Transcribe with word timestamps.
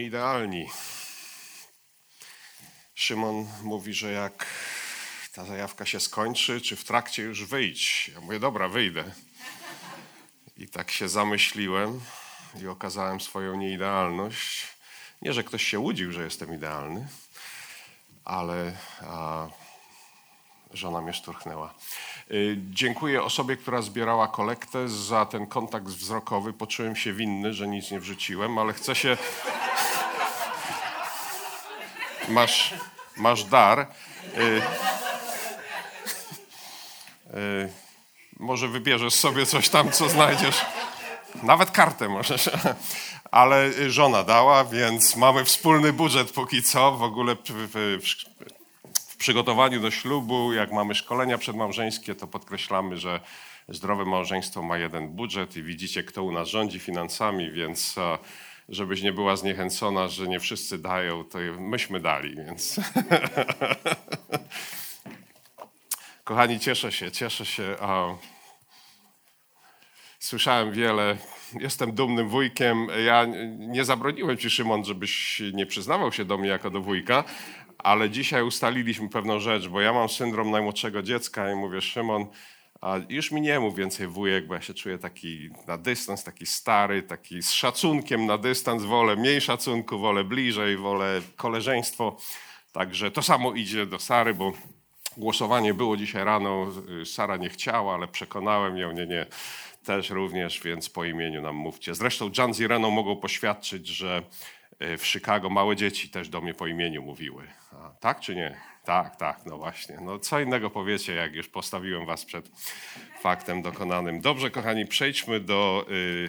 Nieidealni. 0.00 0.70
Szymon 2.94 3.46
mówi, 3.62 3.94
że 3.94 4.12
jak 4.12 4.46
ta 5.32 5.44
zajawka 5.44 5.86
się 5.86 6.00
skończy, 6.00 6.60
czy 6.60 6.76
w 6.76 6.84
trakcie 6.84 7.22
już 7.22 7.44
wyjdź. 7.44 8.10
Ja 8.14 8.20
mówię, 8.20 8.40
dobra, 8.40 8.68
wyjdę. 8.68 9.04
I 10.56 10.68
tak 10.68 10.90
się 10.90 11.08
zamyśliłem 11.08 12.00
i 12.62 12.66
okazałem 12.66 13.20
swoją 13.20 13.56
nieidealność. 13.56 14.66
Nie, 15.22 15.32
że 15.32 15.44
ktoś 15.44 15.64
się 15.64 15.78
łudził, 15.78 16.12
że 16.12 16.24
jestem 16.24 16.54
idealny, 16.54 17.08
ale 18.24 18.76
a, 19.02 19.48
żona 20.74 21.00
mnie 21.00 21.12
szturchnęła. 21.12 21.74
Y, 22.30 22.58
Dziękuję 22.70 23.22
osobie, 23.22 23.56
która 23.56 23.82
zbierała 23.82 24.28
kolektę 24.28 24.88
za 24.88 25.26
ten 25.26 25.46
kontakt 25.46 25.86
wzrokowy. 25.86 26.52
Poczułem 26.52 26.96
się 26.96 27.12
winny, 27.12 27.54
że 27.54 27.68
nic 27.68 27.90
nie 27.90 28.00
wrzuciłem, 28.00 28.58
ale 28.58 28.72
chcę 28.72 28.94
się. 28.94 29.16
Masz, 32.30 32.74
masz 33.16 33.44
dar. 33.44 33.80
Y, 33.80 34.62
y, 37.36 37.72
może 38.38 38.68
wybierzesz 38.68 39.14
sobie 39.14 39.46
coś 39.46 39.68
tam, 39.68 39.92
co 39.92 40.08
znajdziesz. 40.08 40.64
Nawet 41.42 41.70
kartę 41.70 42.08
możesz. 42.08 42.50
Ale 43.30 43.90
żona 43.90 44.22
dała, 44.22 44.64
więc 44.64 45.16
mamy 45.16 45.44
wspólny 45.44 45.92
budżet 45.92 46.30
póki 46.30 46.62
co. 46.62 46.92
W 46.92 47.02
ogóle 47.02 47.36
w, 47.44 47.98
przygotowaniu 49.18 49.80
do 49.80 49.90
ślubu, 49.90 50.52
jak 50.52 50.72
mamy 50.72 50.94
szkolenia 50.94 51.38
przedmałżeńskie, 51.38 52.14
to 52.14 52.26
podkreślamy, 52.26 52.98
że 52.98 53.20
zdrowe 53.68 54.04
małżeństwo 54.04 54.62
ma 54.62 54.78
jeden 54.78 55.08
budżet 55.08 55.56
i 55.56 55.62
widzicie, 55.62 56.02
kto 56.04 56.24
u 56.24 56.32
nas 56.32 56.48
rządzi 56.48 56.80
finansami, 56.80 57.50
więc 57.50 57.96
żebyś 58.70 59.02
nie 59.02 59.12
była 59.12 59.36
zniechęcona, 59.36 60.08
że 60.08 60.28
nie 60.28 60.40
wszyscy 60.40 60.78
dają, 60.78 61.24
to 61.24 61.38
myśmy 61.58 62.00
dali, 62.00 62.36
więc... 62.36 62.80
Kochani, 66.24 66.60
cieszę 66.60 66.92
się, 66.92 67.10
cieszę 67.10 67.46
się. 67.46 67.76
Słyszałem 70.18 70.72
wiele. 70.72 71.16
Jestem 71.60 71.92
dumnym 71.92 72.28
wujkiem. 72.28 72.86
Ja 73.04 73.26
nie 73.58 73.84
zabroniłem 73.84 74.36
ci, 74.36 74.50
Szymon, 74.50 74.84
żebyś 74.84 75.42
nie 75.52 75.66
przyznawał 75.66 76.12
się 76.12 76.24
do 76.24 76.38
mnie 76.38 76.48
jako 76.48 76.70
do 76.70 76.80
wujka, 76.80 77.24
ale 77.78 78.10
dzisiaj 78.10 78.42
ustaliliśmy 78.42 79.08
pewną 79.08 79.40
rzecz, 79.40 79.68
bo 79.68 79.80
ja 79.80 79.92
mam 79.92 80.08
syndrom 80.08 80.50
najmłodszego 80.50 81.02
dziecka 81.02 81.52
i 81.52 81.54
mówię, 81.54 81.80
Szymon, 81.80 82.26
a 82.80 82.96
już 83.08 83.30
mi 83.30 83.40
nie 83.40 83.60
mów 83.60 83.76
więcej 83.76 84.06
wujek, 84.06 84.46
bo 84.46 84.54
ja 84.54 84.60
się 84.60 84.74
czuję 84.74 84.98
taki 84.98 85.50
na 85.66 85.78
dystans, 85.78 86.24
taki 86.24 86.46
stary, 86.46 87.02
taki 87.02 87.42
z 87.42 87.50
szacunkiem 87.50 88.26
na 88.26 88.38
dystans. 88.38 88.84
Wolę 88.84 89.16
mniej 89.16 89.40
szacunku, 89.40 89.98
wolę 89.98 90.24
bliżej, 90.24 90.76
wolę 90.76 91.20
koleżeństwo. 91.36 92.16
Także 92.72 93.10
to 93.10 93.22
samo 93.22 93.52
idzie 93.52 93.86
do 93.86 93.98
Sary, 93.98 94.34
bo 94.34 94.52
głosowanie 95.16 95.74
było 95.74 95.96
dzisiaj 95.96 96.24
rano. 96.24 96.66
Sara 97.04 97.36
nie 97.36 97.48
chciała, 97.48 97.94
ale 97.94 98.08
przekonałem 98.08 98.76
ją, 98.76 98.92
nie, 98.92 99.06
nie, 99.06 99.26
też 99.84 100.10
również, 100.10 100.60
więc 100.60 100.90
po 100.90 101.04
imieniu 101.04 101.42
nam 101.42 101.56
mówcie. 101.56 101.94
Zresztą 101.94 102.30
John 102.38 102.54
z 102.54 102.60
Ireną 102.60 102.90
mogą 102.90 103.16
poświadczyć, 103.16 103.86
że 103.86 104.22
y, 104.82 104.98
w 104.98 105.06
Chicago 105.06 105.50
małe 105.50 105.76
dzieci 105.76 106.10
też 106.10 106.28
do 106.28 106.40
mnie 106.40 106.54
po 106.54 106.66
imieniu 106.66 107.02
mówiły. 107.02 107.46
A, 107.72 107.90
tak 108.00 108.20
czy 108.20 108.36
nie? 108.36 108.69
Tak, 108.84 109.16
tak, 109.16 109.46
no 109.46 109.58
właśnie. 109.58 109.98
No 110.00 110.18
co 110.18 110.40
innego 110.40 110.70
powiecie, 110.70 111.14
jak 111.14 111.34
już 111.34 111.48
postawiłem 111.48 112.06
was 112.06 112.24
przed 112.24 112.50
faktem 113.20 113.62
dokonanym. 113.62 114.20
Dobrze, 114.20 114.50
kochani, 114.50 114.86
przejdźmy 114.86 115.40
do 115.40 115.86
y, 115.90 116.28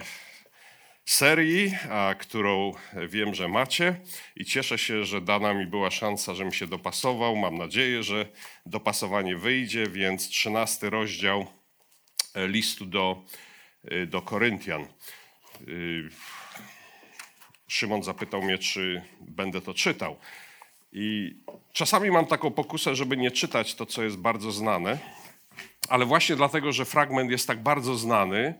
serii, 1.04 1.74
a, 1.90 2.14
którą 2.18 2.72
wiem, 3.08 3.34
że 3.34 3.48
macie 3.48 4.00
i 4.36 4.44
cieszę 4.44 4.78
się, 4.78 5.04
że 5.04 5.20
dana 5.20 5.54
mi 5.54 5.66
była 5.66 5.90
szansa, 5.90 6.34
żebym 6.34 6.52
się 6.52 6.66
dopasował. 6.66 7.36
Mam 7.36 7.58
nadzieję, 7.58 8.02
że 8.02 8.26
dopasowanie 8.66 9.36
wyjdzie, 9.36 9.86
więc 9.86 10.28
trzynasty 10.28 10.90
rozdział 10.90 11.46
e, 12.34 12.48
listu 12.48 12.86
do, 12.86 13.24
y, 13.92 14.06
do 14.06 14.22
Koryntian. 14.22 14.86
Y, 15.68 16.08
Szymon 17.68 18.02
zapytał 18.02 18.42
mnie, 18.42 18.58
czy 18.58 19.02
będę 19.20 19.60
to 19.60 19.74
czytał. 19.74 20.16
I 20.92 21.36
czasami 21.72 22.10
mam 22.10 22.26
taką 22.26 22.50
pokusę, 22.50 22.94
żeby 22.94 23.16
nie 23.16 23.30
czytać 23.30 23.74
to, 23.74 23.86
co 23.86 24.02
jest 24.02 24.16
bardzo 24.16 24.52
znane, 24.52 24.98
ale 25.88 26.06
właśnie 26.06 26.36
dlatego, 26.36 26.72
że 26.72 26.84
fragment 26.84 27.30
jest 27.30 27.46
tak 27.46 27.62
bardzo 27.62 27.94
znany, 27.94 28.54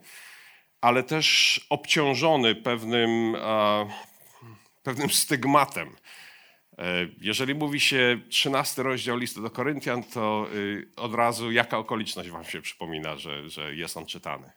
ale 0.81 1.03
też 1.03 1.60
obciążony 1.70 2.54
pewnym, 2.54 3.37
e, 3.37 3.87
pewnym 4.82 5.10
stygmatem. 5.10 5.97
E, 6.78 6.84
Jeżeli 7.20 7.54
mówi 7.54 7.81
się 7.81 8.20
13 8.28 8.82
rozdział 8.82 9.16
listu 9.16 9.43
do 9.43 9.50
Koryntian, 9.50 10.04
to 10.04 10.47
y, 10.54 10.88
od 10.97 11.14
razu 11.14 11.53
jaka 11.53 11.78
okoliczność 11.78 12.31
wam 12.31 12.44
się 12.44 12.62
przypomina, 12.62 13.16
że, 13.16 13.50
że 13.50 13.75
jest 13.75 13.97
on 13.97 14.06
czytany? 14.06 14.53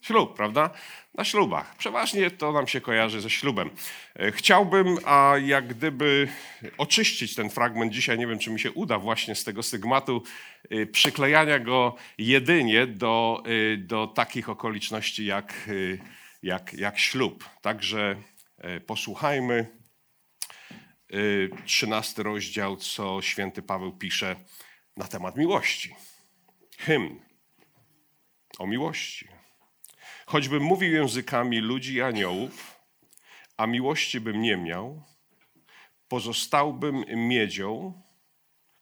Ślub, 0.00 0.36
prawda? 0.36 0.70
Na 1.14 1.24
ślubach. 1.24 1.76
Przeważnie 1.76 2.30
to 2.30 2.52
nam 2.52 2.66
się 2.68 2.80
kojarzy 2.80 3.20
ze 3.20 3.30
ślubem. 3.30 3.70
E, 4.14 4.32
Chciałbym, 4.32 4.98
a 5.04 5.34
jak 5.42 5.66
gdyby 5.66 6.28
oczyścić 6.78 7.34
ten 7.34 7.50
fragment 7.50 7.92
dzisiaj, 7.92 8.18
nie 8.18 8.26
wiem, 8.26 8.38
czy 8.38 8.50
mi 8.50 8.60
się 8.60 8.72
uda 8.72 8.98
właśnie 8.98 9.34
z 9.34 9.44
tego 9.44 9.62
stygmatu 9.62 10.22
y, 10.72 10.86
przyklejania 10.86 11.58
go 11.58 11.96
jedynie 12.18 12.86
do, 12.86 13.42
y, 13.46 13.76
do 13.76 14.06
takich 14.06 14.48
okoliczności 14.48 15.24
jak, 15.24 15.70
jak, 16.42 16.74
jak 16.74 16.98
ślub. 16.98 17.48
Także 17.62 18.16
e, 18.58 18.80
posłuchajmy 18.80 19.80
13 21.64 22.22
rozdział, 22.22 22.76
co 22.76 23.22
święty 23.22 23.62
Paweł 23.62 23.92
pisze 23.92 24.36
na 24.96 25.04
temat 25.08 25.36
miłości. 25.36 25.94
Hymn 26.78 27.20
o 28.58 28.66
miłości. 28.66 29.39
Choćbym 30.30 30.62
mówił 30.62 30.92
językami 30.92 31.58
ludzi 31.58 31.94
i 31.94 32.02
aniołów, 32.02 32.80
a 33.56 33.66
miłości 33.66 34.20
bym 34.20 34.42
nie 34.42 34.56
miał, 34.56 35.02
pozostałbym 36.08 37.04
miedzią, 37.28 38.02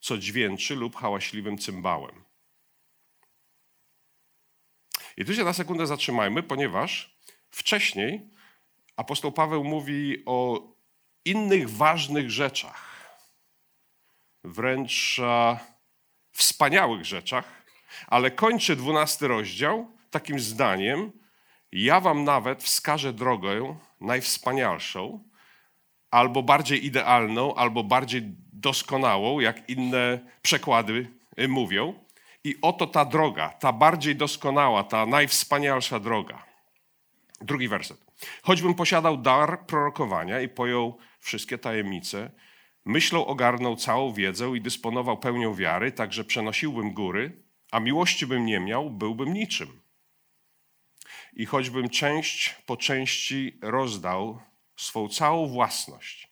co 0.00 0.18
dźwięczy 0.18 0.76
lub 0.76 0.96
hałaśliwym 0.96 1.58
cymbałem. 1.58 2.24
I 5.16 5.24
tu 5.24 5.34
się 5.34 5.44
na 5.44 5.52
sekundę 5.52 5.86
zatrzymajmy, 5.86 6.42
ponieważ 6.42 7.18
wcześniej 7.50 8.30
apostoł 8.96 9.32
Paweł 9.32 9.64
mówi 9.64 10.22
o 10.26 10.68
innych 11.24 11.70
ważnych 11.70 12.30
rzeczach, 12.30 13.10
wręcz 14.44 15.20
a, 15.24 15.58
wspaniałych 16.32 17.04
rzeczach, 17.04 17.64
ale 18.06 18.30
kończy 18.30 18.76
dwunasty 18.76 19.28
rozdział 19.28 19.90
takim 20.10 20.40
zdaniem, 20.40 21.17
ja 21.72 22.00
wam 22.00 22.24
nawet 22.24 22.62
wskażę 22.62 23.12
drogę 23.12 23.76
najwspanialszą, 24.00 25.28
albo 26.10 26.42
bardziej 26.42 26.86
idealną, 26.86 27.54
albo 27.54 27.84
bardziej 27.84 28.22
doskonałą, 28.52 29.40
jak 29.40 29.68
inne 29.68 30.18
przekłady 30.42 31.10
y, 31.38 31.48
mówią. 31.48 31.94
I 32.44 32.54
oto 32.62 32.86
ta 32.86 33.04
droga, 33.04 33.48
ta 33.48 33.72
bardziej 33.72 34.16
doskonała, 34.16 34.84
ta 34.84 35.06
najwspanialsza 35.06 36.00
droga. 36.00 36.44
Drugi 37.40 37.68
werset. 37.68 38.08
Choćbym 38.42 38.74
posiadał 38.74 39.16
dar 39.16 39.66
prorokowania 39.66 40.40
i 40.40 40.48
pojął 40.48 40.98
wszystkie 41.20 41.58
tajemnice, 41.58 42.30
myślą 42.84 43.26
ogarnął 43.26 43.76
całą 43.76 44.12
wiedzę 44.12 44.56
i 44.56 44.60
dysponował 44.60 45.18
pełnią 45.18 45.54
wiary, 45.54 45.92
tak 45.92 46.12
że 46.12 46.24
przenosiłbym 46.24 46.92
góry, 46.92 47.42
a 47.70 47.80
miłości 47.80 48.26
bym 48.26 48.46
nie 48.46 48.60
miał, 48.60 48.90
byłbym 48.90 49.32
niczym. 49.32 49.80
I 51.38 51.46
choćbym 51.46 51.88
część 51.88 52.56
po 52.66 52.76
części 52.76 53.58
rozdał 53.62 54.40
swą 54.76 55.08
całą 55.08 55.46
własność 55.46 56.28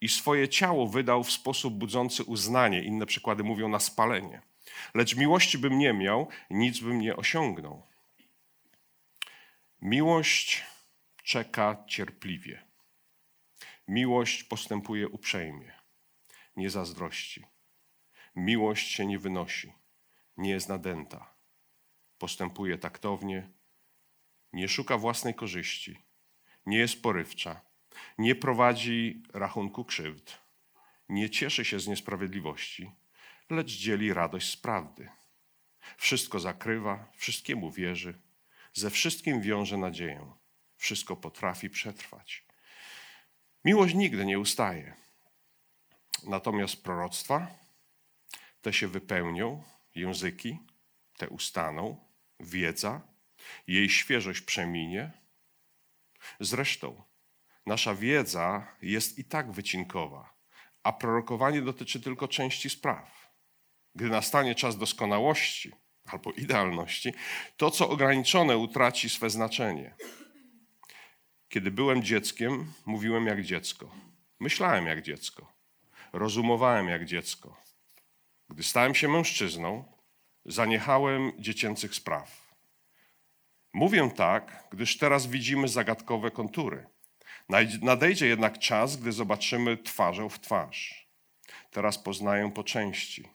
i 0.00 0.08
swoje 0.08 0.48
ciało 0.48 0.86
wydał 0.88 1.24
w 1.24 1.30
sposób 1.30 1.74
budzący 1.74 2.24
uznanie, 2.24 2.82
inne 2.82 3.06
przykłady 3.06 3.44
mówią 3.44 3.68
na 3.68 3.80
spalenie, 3.80 4.42
Lecz 4.94 5.16
miłości 5.16 5.58
bym 5.58 5.78
nie 5.78 5.92
miał, 5.92 6.28
nic 6.50 6.80
bym 6.80 7.00
nie 7.00 7.16
osiągnął. 7.16 7.82
Miłość 9.82 10.64
czeka 11.22 11.84
cierpliwie. 11.86 12.62
Miłość 13.88 14.44
postępuje 14.44 15.08
uprzejmie, 15.08 15.72
nie 16.56 16.70
zazdrości. 16.70 17.44
Miłość 18.36 18.90
się 18.90 19.06
nie 19.06 19.18
wynosi, 19.18 19.72
nie 20.36 20.50
jest 20.50 20.68
nadęta. 20.68 21.34
Postępuje 22.18 22.78
taktownie, 22.78 23.50
nie 24.52 24.68
szuka 24.68 24.98
własnej 24.98 25.34
korzyści, 25.34 25.98
nie 26.66 26.78
jest 26.78 27.02
porywcza, 27.02 27.60
nie 28.18 28.34
prowadzi 28.34 29.22
rachunku 29.32 29.84
krzywd, 29.84 30.38
nie 31.08 31.30
cieszy 31.30 31.64
się 31.64 31.80
z 31.80 31.86
niesprawiedliwości, 31.86 32.90
lecz 33.50 33.70
dzieli 33.70 34.12
radość 34.12 34.50
z 34.50 34.56
prawdy. 34.56 35.08
Wszystko 35.96 36.40
zakrywa, 36.40 37.12
wszystkiemu 37.16 37.70
wierzy, 37.70 38.18
ze 38.72 38.90
wszystkim 38.90 39.40
wiąże 39.40 39.76
nadzieję, 39.76 40.32
wszystko 40.76 41.16
potrafi 41.16 41.70
przetrwać. 41.70 42.44
Miłość 43.64 43.94
nigdy 43.94 44.24
nie 44.24 44.38
ustaje. 44.38 44.94
Natomiast 46.22 46.82
proroctwa, 46.82 47.46
te 48.62 48.72
się 48.72 48.88
wypełnią, 48.88 49.62
języki, 49.94 50.58
te 51.16 51.28
ustaną, 51.28 51.96
wiedza, 52.40 53.00
jej 53.66 53.88
świeżość 53.88 54.40
przeminie. 54.40 55.10
Zresztą, 56.40 57.02
nasza 57.66 57.94
wiedza 57.94 58.66
jest 58.82 59.18
i 59.18 59.24
tak 59.24 59.52
wycinkowa, 59.52 60.34
a 60.82 60.92
prorokowanie 60.92 61.62
dotyczy 61.62 62.00
tylko 62.00 62.28
części 62.28 62.70
spraw. 62.70 63.30
Gdy 63.94 64.08
nastanie 64.08 64.54
czas 64.54 64.78
doskonałości 64.78 65.72
albo 66.06 66.32
idealności, 66.32 67.12
to 67.56 67.70
co 67.70 67.88
ograniczone 67.88 68.58
utraci 68.58 69.08
swe 69.10 69.30
znaczenie. 69.30 69.94
Kiedy 71.48 71.70
byłem 71.70 72.02
dzieckiem, 72.02 72.72
mówiłem 72.86 73.26
jak 73.26 73.42
dziecko. 73.42 73.90
Myślałem 74.40 74.86
jak 74.86 75.02
dziecko. 75.02 75.52
Rozumowałem 76.12 76.88
jak 76.88 77.04
dziecko. 77.04 77.60
Gdy 78.48 78.62
stałem 78.62 78.94
się 78.94 79.08
mężczyzną, 79.08 79.84
zaniechałem 80.44 81.32
dziecięcych 81.38 81.94
spraw. 81.94 82.39
Mówię 83.72 84.10
tak, 84.16 84.64
gdyż 84.70 84.98
teraz 84.98 85.26
widzimy 85.26 85.68
zagadkowe 85.68 86.30
kontury. 86.30 86.86
Nadejdzie 87.82 88.26
jednak 88.26 88.58
czas, 88.58 88.96
gdy 88.96 89.12
zobaczymy 89.12 89.76
twarzą 89.76 90.28
w 90.28 90.40
twarz. 90.40 91.08
Teraz 91.70 91.98
poznaję 91.98 92.50
po 92.54 92.64
części. 92.64 93.28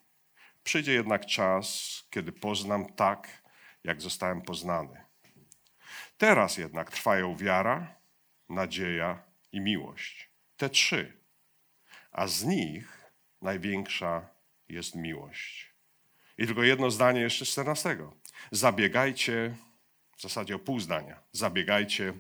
Przyjdzie 0.64 0.94
jednak 0.94 1.26
czas, 1.26 2.04
kiedy 2.10 2.32
poznam 2.32 2.94
tak, 2.94 3.44
jak 3.84 4.02
zostałem 4.02 4.42
poznany. 4.42 5.06
Teraz 6.18 6.58
jednak 6.58 6.92
trwają 6.92 7.36
wiara, 7.36 7.96
nadzieja 8.50 9.24
i 9.52 9.62
miłość. 9.62 10.30
Te 10.58 10.70
trzy. 10.70 11.18
A 12.12 12.28
z 12.28 12.44
nich 12.44 13.12
największa 13.42 14.30
jest 14.70 14.96
miłość. 14.96 15.72
I 16.38 16.46
tylko 16.46 16.64
jedno 16.64 16.92
zdanie 16.92 17.22
jeszcze 17.22 17.46
z 17.46 17.50
14. 17.50 17.98
Zabiegajcie, 18.52 19.56
w 20.18 20.22
zasadzie 20.22 20.56
o 20.56 20.60
pół 20.60 20.80
zdania, 20.80 21.20
zabiegajcie 21.32 22.14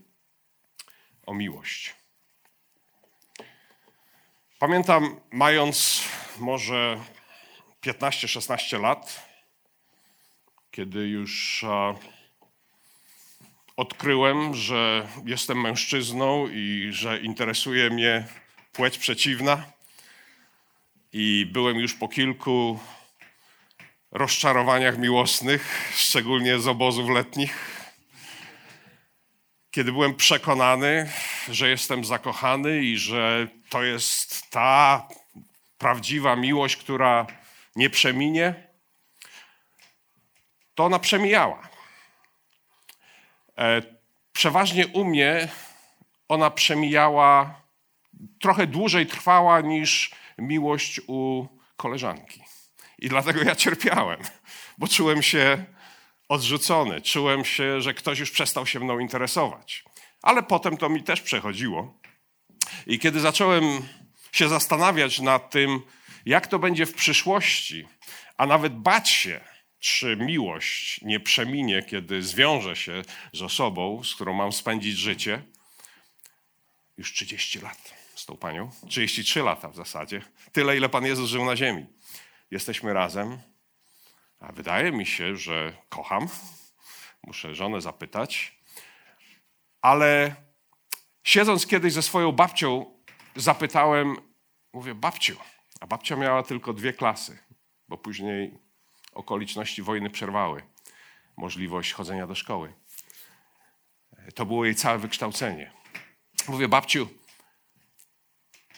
o 1.25 1.33
miłość. 1.33 1.95
Pamiętam, 4.59 5.19
mając 5.31 6.03
może 6.37 7.01
15-16 7.81 8.81
lat, 8.81 9.29
kiedy 10.71 11.07
już 11.07 11.65
odkryłem, 13.77 14.53
że 14.53 15.07
jestem 15.25 15.61
mężczyzną 15.61 16.47
i 16.47 16.89
że 16.91 17.19
interesuje 17.19 17.89
mnie 17.89 18.27
płeć 18.73 18.97
przeciwna. 18.97 19.63
I 21.13 21.49
byłem 21.51 21.77
już 21.77 21.93
po 21.93 22.07
kilku 22.07 22.79
rozczarowaniach 24.11 24.97
miłosnych, 24.97 25.91
szczególnie 25.95 26.59
z 26.59 26.67
obozów 26.67 27.09
letnich. 27.09 27.74
Kiedy 29.75 29.91
byłem 29.91 30.15
przekonany, 30.15 31.11
że 31.49 31.69
jestem 31.69 32.05
zakochany 32.05 32.83
i 32.83 32.97
że 32.97 33.47
to 33.69 33.83
jest 33.83 34.49
ta 34.49 35.07
prawdziwa 35.77 36.35
miłość, 36.35 36.77
która 36.77 37.27
nie 37.75 37.89
przeminie, 37.89 38.67
to 40.75 40.85
ona 40.85 40.99
przemijała. 40.99 41.69
E, 43.57 43.81
przeważnie 44.33 44.87
u 44.87 45.05
mnie 45.05 45.47
ona 46.27 46.51
przemijała, 46.51 47.61
trochę 48.41 48.67
dłużej 48.67 49.07
trwała 49.07 49.61
niż 49.61 50.11
miłość 50.37 51.01
u 51.07 51.47
koleżanki. 51.77 52.43
I 52.99 53.09
dlatego 53.09 53.43
ja 53.43 53.55
cierpiałem, 53.55 54.19
bo 54.77 54.87
czułem 54.87 55.23
się 55.23 55.65
odrzucony, 56.29 57.01
czułem 57.01 57.45
się, 57.45 57.81
że 57.81 57.93
ktoś 57.93 58.19
już 58.19 58.31
przestał 58.31 58.65
się 58.65 58.79
mną 58.79 58.99
interesować. 58.99 59.83
Ale 60.21 60.43
potem 60.43 60.77
to 60.77 60.89
mi 60.89 61.03
też 61.03 61.21
przechodziło. 61.21 61.99
I 62.87 62.99
kiedy 62.99 63.19
zacząłem 63.19 63.87
się 64.31 64.49
zastanawiać 64.49 65.19
nad 65.19 65.49
tym, 65.49 65.81
jak 66.25 66.47
to 66.47 66.59
będzie 66.59 66.85
w 66.85 66.93
przyszłości, 66.93 67.87
a 68.37 68.45
nawet 68.45 68.73
bać 68.73 69.09
się, 69.09 69.41
czy 69.79 70.15
miłość 70.15 71.01
nie 71.01 71.19
przeminie, 71.19 71.83
kiedy 71.83 72.21
zwiążę 72.21 72.75
się 72.75 73.01
z 73.33 73.41
osobą, 73.41 74.03
z 74.03 74.15
którą 74.15 74.33
mam 74.33 74.51
spędzić 74.51 74.97
życie. 74.97 75.41
Już 76.97 77.13
30 77.13 77.59
lat 77.59 77.93
z 78.15 78.25
tą 78.25 78.37
panią, 78.37 78.71
33 78.87 79.43
lata 79.43 79.69
w 79.69 79.75
zasadzie. 79.75 80.21
Tyle, 80.51 80.77
ile 80.77 80.89
Pan 80.89 81.05
Jezus 81.05 81.29
żył 81.29 81.45
na 81.45 81.55
ziemi. 81.55 81.85
Jesteśmy 82.51 82.93
razem, 82.93 83.37
a 84.39 84.51
wydaje 84.51 84.91
mi 84.91 85.05
się, 85.05 85.35
że 85.35 85.73
kocham. 85.89 86.27
Muszę 87.23 87.55
żonę 87.55 87.81
zapytać. 87.81 88.59
Ale 89.81 90.35
siedząc 91.23 91.67
kiedyś 91.67 91.93
ze 91.93 92.01
swoją 92.01 92.31
babcią, 92.31 92.99
zapytałem, 93.35 94.15
mówię, 94.73 94.95
babciu, 94.95 95.37
a 95.79 95.87
babcia 95.87 96.15
miała 96.15 96.43
tylko 96.43 96.73
dwie 96.73 96.93
klasy, 96.93 97.39
bo 97.87 97.97
później 97.97 98.59
okoliczności 99.13 99.81
wojny 99.81 100.09
przerwały 100.09 100.63
możliwość 101.37 101.93
chodzenia 101.93 102.27
do 102.27 102.35
szkoły. 102.35 102.73
To 104.35 104.45
było 104.45 104.65
jej 104.65 104.75
całe 104.75 104.97
wykształcenie. 104.97 105.71
Mówię, 106.47 106.67
babciu, 106.67 107.07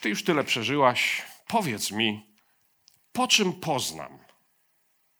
ty 0.00 0.08
już 0.08 0.24
tyle 0.24 0.44
przeżyłaś, 0.44 1.22
powiedz 1.46 1.90
mi, 1.90 2.36
po 3.12 3.28
czym 3.28 3.52
poznam, 3.52 4.18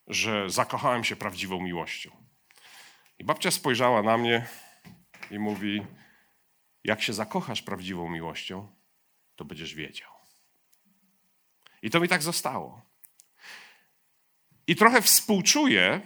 że 0.08 0.50
zakochałem 0.50 1.04
się 1.04 1.16
prawdziwą 1.16 1.60
miłością? 1.60 2.10
I 3.18 3.24
babcia 3.24 3.50
spojrzała 3.50 4.02
na 4.02 4.18
mnie 4.18 4.46
i 5.30 5.38
mówi: 5.38 5.82
Jak 6.84 7.02
się 7.02 7.12
zakochasz 7.12 7.62
prawdziwą 7.62 8.08
miłością, 8.08 8.72
to 9.36 9.44
będziesz 9.44 9.74
wiedział. 9.74 10.10
I 11.82 11.90
to 11.90 12.00
mi 12.00 12.08
tak 12.08 12.22
zostało. 12.22 12.82
I 14.66 14.76
trochę 14.76 15.02
współczuję 15.02 16.00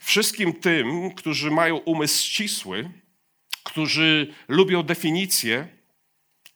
wszystkim 0.00 0.52
tym, 0.52 1.10
którzy 1.14 1.50
mają 1.50 1.76
umysł 1.76 2.24
ścisły, 2.24 2.90
którzy 3.62 4.34
lubią 4.48 4.82
definicje, 4.82 5.68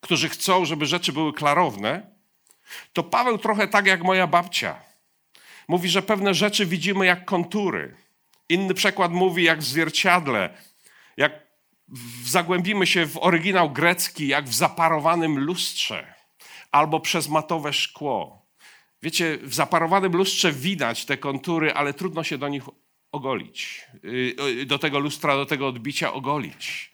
którzy 0.01 0.29
chcą, 0.29 0.65
żeby 0.65 0.87
rzeczy 0.87 1.13
były 1.13 1.33
klarowne. 1.33 2.11
To 2.93 3.03
Paweł 3.03 3.39
trochę 3.39 3.69
tak 3.69 3.87
jak 3.87 4.03
moja 4.03 4.27
babcia. 4.27 4.88
Mówi, 5.69 5.89
że 5.89 6.03
pewne 6.03 6.35
rzeczy 6.35 6.67
widzimy 6.67 7.07
jak 7.07 7.25
kontury. 7.25 7.97
Inny 8.49 8.75
przekład 8.75 9.13
mówi 9.13 9.45
jak 9.45 9.59
w 9.59 9.65
zwierciadle, 9.65 10.55
jak 11.17 11.33
zagłębimy 12.25 12.87
się 12.87 13.07
w 13.07 13.17
oryginał 13.17 13.71
grecki, 13.71 14.29
jak 14.29 14.45
w 14.45 14.55
zaparowanym 14.55 15.39
lustrze 15.39 16.15
albo 16.73 17.01
przez 17.01 17.29
matowe 17.29 17.73
szkło. 17.73 18.47
Wiecie, 19.03 19.39
w 19.43 19.55
zaparowanym 19.55 20.13
lustrze 20.13 20.53
widać 20.53 21.05
te 21.05 21.17
kontury, 21.17 21.73
ale 21.73 21.95
trudno 21.95 22.25
się 22.25 22.39
do 22.39 22.49
nich 22.49 22.63
ogolić. 23.13 23.87
Y, 24.05 24.67
do 24.67 24.79
tego 24.79 24.99
lustra, 24.99 25.37
do 25.37 25.47
tego 25.47 25.67
odbicia 25.67 26.13
ogolić. 26.13 26.91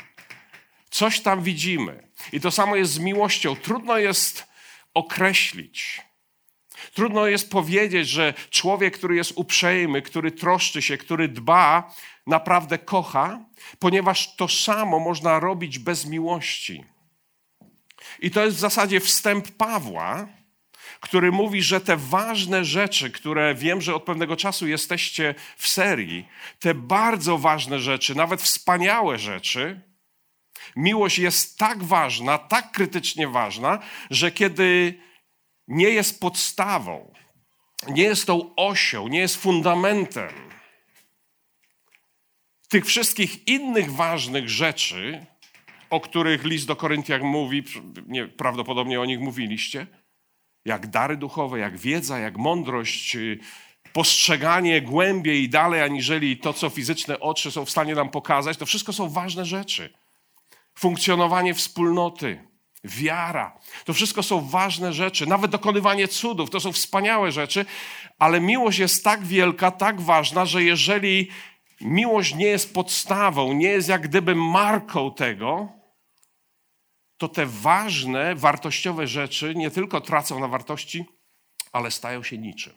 Coś 0.90 1.21
tam 1.21 1.43
widzimy. 1.43 2.09
I 2.33 2.40
to 2.40 2.50
samo 2.50 2.76
jest 2.76 2.93
z 2.93 2.99
miłością. 2.99 3.57
Trudno 3.57 3.99
jest 3.99 4.47
określić. 4.95 6.02
Trudno 6.95 7.26
jest 7.26 7.50
powiedzieć, 7.50 8.09
że 8.09 8.35
człowiek, 8.50 8.99
który 8.99 9.16
jest 9.16 9.33
uprzejmy, 9.37 10.02
który 10.02 10.33
troszczy 10.33 10.83
się, 10.83 10.97
który 10.97 11.28
dba, 11.28 11.95
naprawdę 12.26 12.78
kocha, 12.78 13.40
ponieważ 13.78 14.37
to 14.37 14.49
samo 14.49 14.99
można 14.99 15.40
robić 15.40 15.78
bez 15.78 16.07
miłości. 16.07 16.85
I 18.21 18.31
to 18.31 18.45
jest 18.45 18.57
w 18.57 18.61
zasadzie 18.61 19.00
wstęp 19.00 19.50
Pawła, 19.50 20.26
który 21.00 21.33
mówi, 21.33 21.62
że 21.62 21.81
te 21.81 21.97
ważne 21.97 22.64
rzeczy, 22.64 23.11
które 23.11 23.54
wiem, 23.54 23.81
że 23.81 23.95
od 23.95 24.02
pewnego 24.02 24.37
czasu 24.37 24.69
jesteście 24.69 25.35
w 25.57 25.69
serii, 25.69 26.28
te 26.59 26.75
bardzo 26.75 27.38
ważne 27.38 27.81
rzeczy, 27.81 28.14
nawet 28.14 28.43
wspaniałe 28.43 29.19
rzeczy, 29.19 29.81
miłość 30.76 31.19
jest 31.19 31.59
tak 31.59 31.85
ważna, 31.85 32.38
tak 32.38 32.73
krytycznie 32.73 33.28
ważna, 33.28 33.78
że 34.11 34.31
kiedy 34.31 34.95
nie 35.68 35.88
jest 35.90 36.21
podstawą, 36.21 37.12
nie 37.88 38.02
jest 38.02 38.26
tą 38.26 38.54
osią, 38.56 39.09
nie 39.09 39.18
jest 39.18 39.37
fundamentem 39.37 40.28
tych 42.75 42.87
wszystkich 42.87 43.49
innych 43.49 43.92
ważnych 43.92 44.49
rzeczy, 44.49 45.26
o 45.90 46.00
których 46.00 46.44
list 46.44 46.66
do 46.66 46.76
Koryntian 46.76 47.23
mówi, 47.23 47.64
nie, 48.06 48.28
prawdopodobnie 48.28 49.00
o 49.00 49.04
nich 49.04 49.21
mówiliście, 49.21 49.87
jak 50.64 50.87
dary 50.87 51.16
duchowe, 51.16 51.59
jak 51.59 51.78
wiedza, 51.78 52.18
jak 52.18 52.37
mądrość, 52.37 53.16
y, 53.16 53.38
postrzeganie 53.92 54.83
głębiej 54.83 55.42
i 55.42 55.49
dalej, 55.49 55.83
aniżeli 55.83 56.37
to, 56.37 56.52
co 56.52 56.71
fizyczne 56.71 57.21
oczy 57.21 57.50
są 57.50 57.64
w 57.64 57.71
stanie 57.71 57.94
nam 57.94 58.11
pokazać, 58.11 58.56
to 58.56 58.66
wszystko 58.66 58.92
są 58.92 59.09
ważne 59.09 59.44
rzeczy. 59.44 59.92
Funkcjonowanie 60.78 61.54
wspólnoty, 61.54 62.44
wiara, 62.84 63.58
to 63.84 63.94
wszystko 63.94 64.22
są 64.22 64.48
ważne 64.48 64.92
rzeczy. 64.92 65.26
Nawet 65.26 65.50
dokonywanie 65.50 66.08
cudów, 66.08 66.50
to 66.50 66.60
są 66.60 66.72
wspaniałe 66.72 67.32
rzeczy, 67.32 67.66
ale 68.18 68.40
miłość 68.40 68.78
jest 68.78 69.04
tak 69.04 69.24
wielka, 69.24 69.70
tak 69.70 70.00
ważna, 70.00 70.46
że 70.46 70.62
jeżeli 70.62 71.28
miłość 71.80 72.34
nie 72.34 72.46
jest 72.46 72.74
podstawą, 72.74 73.52
nie 73.52 73.68
jest 73.68 73.88
jak 73.88 74.02
gdyby 74.08 74.34
marką 74.34 75.14
tego, 75.14 75.68
to 77.16 77.28
te 77.28 77.46
ważne, 77.46 78.34
wartościowe 78.34 79.06
rzeczy 79.06 79.54
nie 79.54 79.70
tylko 79.70 80.00
tracą 80.00 80.40
na 80.40 80.48
wartości, 80.48 81.04
ale 81.72 81.90
stają 81.90 82.22
się 82.22 82.38
niczym. 82.38 82.72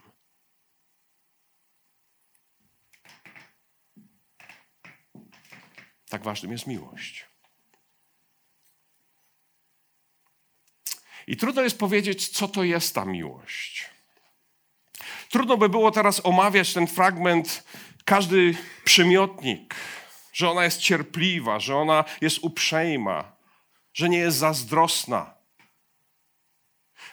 Tak 6.09 6.23
ważnym 6.23 6.51
jest 6.51 6.67
miłość. 6.67 7.26
I 11.27 11.37
trudno 11.37 11.61
jest 11.61 11.79
powiedzieć, 11.79 12.29
co 12.29 12.47
to 12.47 12.63
jest 12.63 12.95
ta 12.95 13.05
miłość. 13.05 13.85
Trudno 15.29 15.57
by 15.57 15.69
było 15.69 15.91
teraz 15.91 16.21
omawiać 16.25 16.73
ten 16.73 16.87
fragment, 16.87 17.63
każdy 18.05 18.55
przymiotnik, 18.83 19.75
że 20.33 20.49
ona 20.49 20.63
jest 20.63 20.79
cierpliwa, 20.79 21.59
że 21.59 21.75
ona 21.75 22.03
jest 22.21 22.39
uprzejma, 22.41 23.31
że 23.93 24.09
nie 24.09 24.17
jest 24.17 24.37
zazdrosna. 24.37 25.33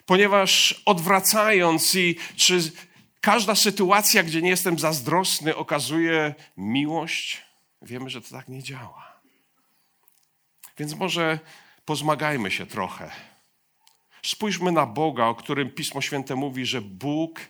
Ponieważ 0.06 0.82
odwracając 0.86 1.94
i 1.94 2.16
czy 2.36 2.72
każda 3.20 3.54
sytuacja, 3.54 4.22
gdzie 4.22 4.42
nie 4.42 4.50
jestem 4.50 4.78
zazdrosny, 4.78 5.56
okazuje 5.56 6.34
miłość, 6.56 7.42
wiemy, 7.82 8.10
że 8.10 8.22
to 8.22 8.30
tak 8.30 8.48
nie 8.48 8.62
działa. 8.62 9.20
Więc 10.78 10.94
może 10.94 11.38
pozmagajmy 11.84 12.50
się 12.50 12.66
trochę. 12.66 13.33
Spójrzmy 14.24 14.72
na 14.72 14.86
Boga, 14.86 15.26
o 15.26 15.34
którym 15.34 15.70
Pismo 15.70 16.00
Święte 16.00 16.34
mówi, 16.34 16.66
że 16.66 16.80
Bóg 16.80 17.40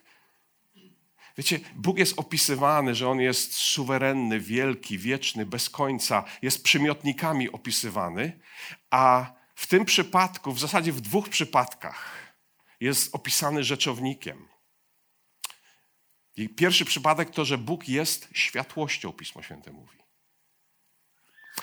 Wiecie, 1.37 1.61
Bóg 1.75 1.99
jest 1.99 2.19
opisywany, 2.19 2.95
że 2.95 3.09
On 3.09 3.21
jest 3.21 3.55
suwerenny, 3.55 4.41
wielki, 4.41 4.99
wieczny, 4.99 5.47
bez 5.47 5.71
końca, 5.71 6.25
jest 6.43 6.65
przymiotnikami 6.65 7.51
opisywany, 7.51 8.41
a 8.91 9.33
w 9.55 9.67
tym 9.67 9.85
przypadku, 9.85 10.53
w 10.53 10.61
zasadzie 10.61 10.93
w 10.93 11.01
dwóch 11.01 11.29
przypadkach, 11.29 12.33
jest 12.81 13.15
opisany 13.15 13.65
rzeczownikiem. 13.65 14.49
I 16.37 16.49
pierwszy 16.49 16.85
przypadek 16.85 17.31
to, 17.31 17.45
że 17.45 17.59
Bóg 17.59 17.89
jest 17.89 18.29
światłością, 18.33 19.13
Pismo 19.13 19.43
Święte 19.43 19.73
mówi. 19.73 19.99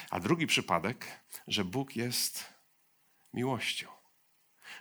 A 0.09 0.19
drugi 0.19 0.47
przypadek, 0.47 1.25
że 1.47 1.65
Bóg 1.65 1.95
jest 1.95 2.53
miłością 3.33 4.00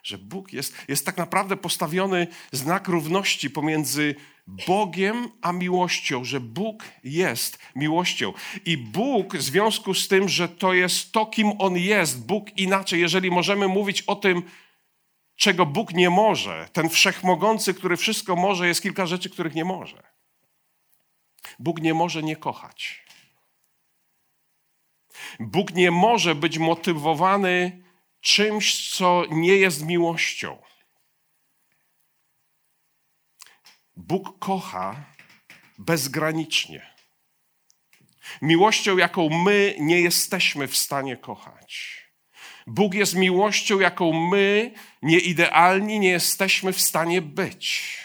że 0.02 0.18
Bóg 0.18 0.52
jest, 0.52 0.74
jest 0.88 1.06
tak 1.06 1.16
naprawdę 1.16 1.56
postawiony 1.56 2.26
znak 2.52 2.88
równości 2.88 3.50
pomiędzy 3.50 4.14
Bogiem 4.66 5.28
a 5.42 5.52
miłością, 5.52 6.24
że 6.24 6.40
Bóg 6.40 6.84
jest 7.04 7.58
miłością. 7.76 8.32
I 8.64 8.76
Bóg 8.76 9.36
w 9.36 9.42
związku 9.42 9.94
z 9.94 10.08
tym, 10.08 10.28
że 10.28 10.48
to 10.48 10.74
jest 10.74 11.12
to, 11.12 11.26
kim 11.26 11.52
On 11.58 11.76
jest, 11.76 12.26
Bóg 12.26 12.58
inaczej, 12.58 13.00
jeżeli 13.00 13.30
możemy 13.30 13.68
mówić 13.68 14.02
o 14.02 14.16
tym, 14.16 14.42
czego 15.36 15.66
Bóg 15.66 15.92
nie 15.92 16.10
może, 16.10 16.68
ten 16.72 16.88
wszechmogący, 16.88 17.74
który 17.74 17.96
wszystko 17.96 18.36
może, 18.36 18.68
jest 18.68 18.82
kilka 18.82 19.06
rzeczy, 19.06 19.30
których 19.30 19.54
nie 19.54 19.64
może. 19.64 20.02
Bóg 21.58 21.80
nie 21.80 21.94
może 21.94 22.22
nie 22.22 22.36
kochać. 22.36 23.04
Bóg 25.40 25.74
nie 25.74 25.90
może 25.90 26.34
być 26.34 26.58
motywowany 26.58 27.82
czymś, 28.20 28.90
co 28.96 29.24
nie 29.30 29.56
jest 29.56 29.84
miłością. 29.84 30.62
Bóg 33.96 34.38
kocha 34.38 35.04
bezgranicznie. 35.78 36.90
Miłością, 38.42 38.96
jaką 38.96 39.28
my 39.44 39.76
nie 39.78 40.00
jesteśmy 40.00 40.68
w 40.68 40.76
stanie 40.76 41.16
kochać. 41.16 42.00
Bóg 42.66 42.94
jest 42.94 43.14
miłością, 43.14 43.80
jaką 43.80 44.28
my, 44.30 44.74
nieidealni, 45.02 45.98
nie 45.98 46.08
jesteśmy 46.08 46.72
w 46.72 46.80
stanie 46.80 47.22
być. 47.22 47.98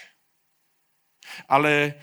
Ale 1.48 1.94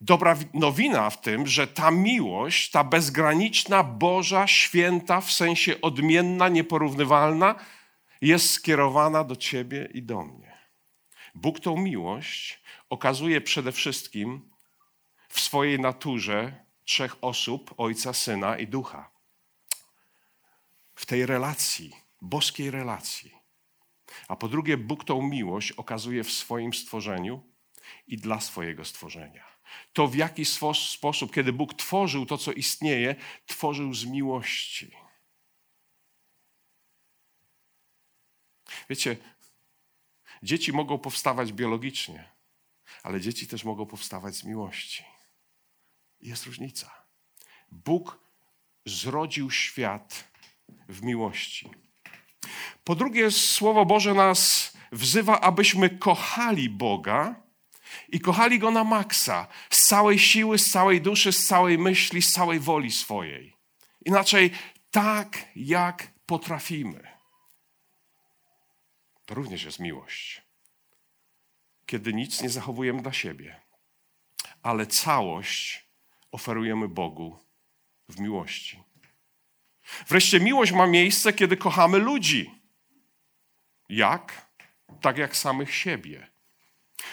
dobra 0.00 0.36
nowina 0.54 1.10
w 1.10 1.20
tym, 1.20 1.46
że 1.46 1.66
ta 1.66 1.90
miłość, 1.90 2.70
ta 2.70 2.84
bezgraniczna, 2.84 3.82
Boża, 3.82 4.46
święta, 4.46 5.20
w 5.20 5.32
sensie 5.32 5.80
odmienna, 5.80 6.48
nieporównywalna, 6.48 7.54
jest 8.20 8.50
skierowana 8.50 9.24
do 9.24 9.36
Ciebie 9.36 9.88
i 9.94 10.02
do 10.02 10.22
mnie. 10.22 10.58
Bóg 11.34 11.60
tą 11.60 11.76
miłość 11.76 12.62
okazuje 12.90 13.40
przede 13.40 13.72
wszystkim 13.72 14.50
w 15.28 15.40
swojej 15.40 15.80
naturze 15.80 16.64
trzech 16.84 17.16
osób 17.20 17.74
Ojca, 17.76 18.12
Syna 18.12 18.58
i 18.58 18.66
Ducha. 18.66 19.10
W 20.94 21.06
tej 21.06 21.26
relacji, 21.26 21.92
boskiej 22.22 22.70
relacji. 22.70 23.34
A 24.28 24.36
po 24.36 24.48
drugie, 24.48 24.76
Bóg 24.76 25.04
tą 25.04 25.22
miłość 25.22 25.72
okazuje 25.72 26.24
w 26.24 26.30
swoim 26.30 26.74
stworzeniu 26.74 27.42
i 28.06 28.16
dla 28.16 28.40
swojego 28.40 28.84
stworzenia. 28.84 29.57
To 29.92 30.08
w 30.08 30.14
jaki 30.14 30.44
sposób, 30.74 31.34
kiedy 31.34 31.52
Bóg 31.52 31.74
tworzył 31.74 32.26
to, 32.26 32.38
co 32.38 32.52
istnieje, 32.52 33.16
tworzył 33.46 33.94
z 33.94 34.04
miłości. 34.04 34.90
Wiecie, 38.90 39.16
dzieci 40.42 40.72
mogą 40.72 40.98
powstawać 40.98 41.52
biologicznie, 41.52 42.32
ale 43.02 43.20
dzieci 43.20 43.46
też 43.46 43.64
mogą 43.64 43.86
powstawać 43.86 44.36
z 44.36 44.44
miłości. 44.44 45.04
Jest 46.20 46.46
różnica. 46.46 46.90
Bóg 47.72 48.18
zrodził 48.86 49.50
świat 49.50 50.30
w 50.88 51.02
miłości. 51.02 51.70
Po 52.84 52.94
drugie, 52.94 53.30
Słowo 53.30 53.84
Boże 53.86 54.14
nas 54.14 54.72
wzywa, 54.92 55.40
abyśmy 55.40 55.90
kochali 55.90 56.70
Boga 56.70 57.47
i 58.08 58.20
kochali 58.20 58.58
Go 58.58 58.70
na 58.70 58.84
maksa, 58.84 59.46
z 59.70 59.86
całej 59.86 60.18
siły, 60.18 60.58
z 60.58 60.70
całej 60.70 61.00
duszy, 61.00 61.32
z 61.32 61.46
całej 61.46 61.78
myśli, 61.78 62.22
z 62.22 62.32
całej 62.32 62.60
woli 62.60 62.90
swojej. 62.90 63.56
Inaczej, 64.04 64.50
tak 64.90 65.44
jak 65.56 66.10
potrafimy. 66.26 67.08
To 69.26 69.34
również 69.34 69.64
jest 69.64 69.78
miłość 69.78 70.48
kiedy 71.88 72.14
nic 72.14 72.42
nie 72.42 72.50
zachowujemy 72.50 73.02
dla 73.02 73.12
siebie, 73.12 73.60
ale 74.62 74.86
całość 74.86 75.86
oferujemy 76.32 76.88
Bogu 76.88 77.38
w 78.08 78.20
miłości. 78.20 78.82
Wreszcie 80.08 80.40
miłość 80.40 80.72
ma 80.72 80.86
miejsce, 80.86 81.32
kiedy 81.32 81.56
kochamy 81.56 81.98
ludzi. 81.98 82.54
Jak? 83.88 84.48
Tak 85.00 85.18
jak 85.18 85.36
samych 85.36 85.74
siebie. 85.74 86.28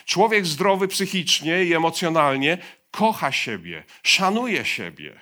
Człowiek 0.05 0.45
zdrowy 0.45 0.87
psychicznie 0.87 1.63
i 1.63 1.73
emocjonalnie 1.73 2.57
kocha 2.91 3.31
siebie, 3.31 3.83
szanuje 4.03 4.65
siebie. 4.65 5.19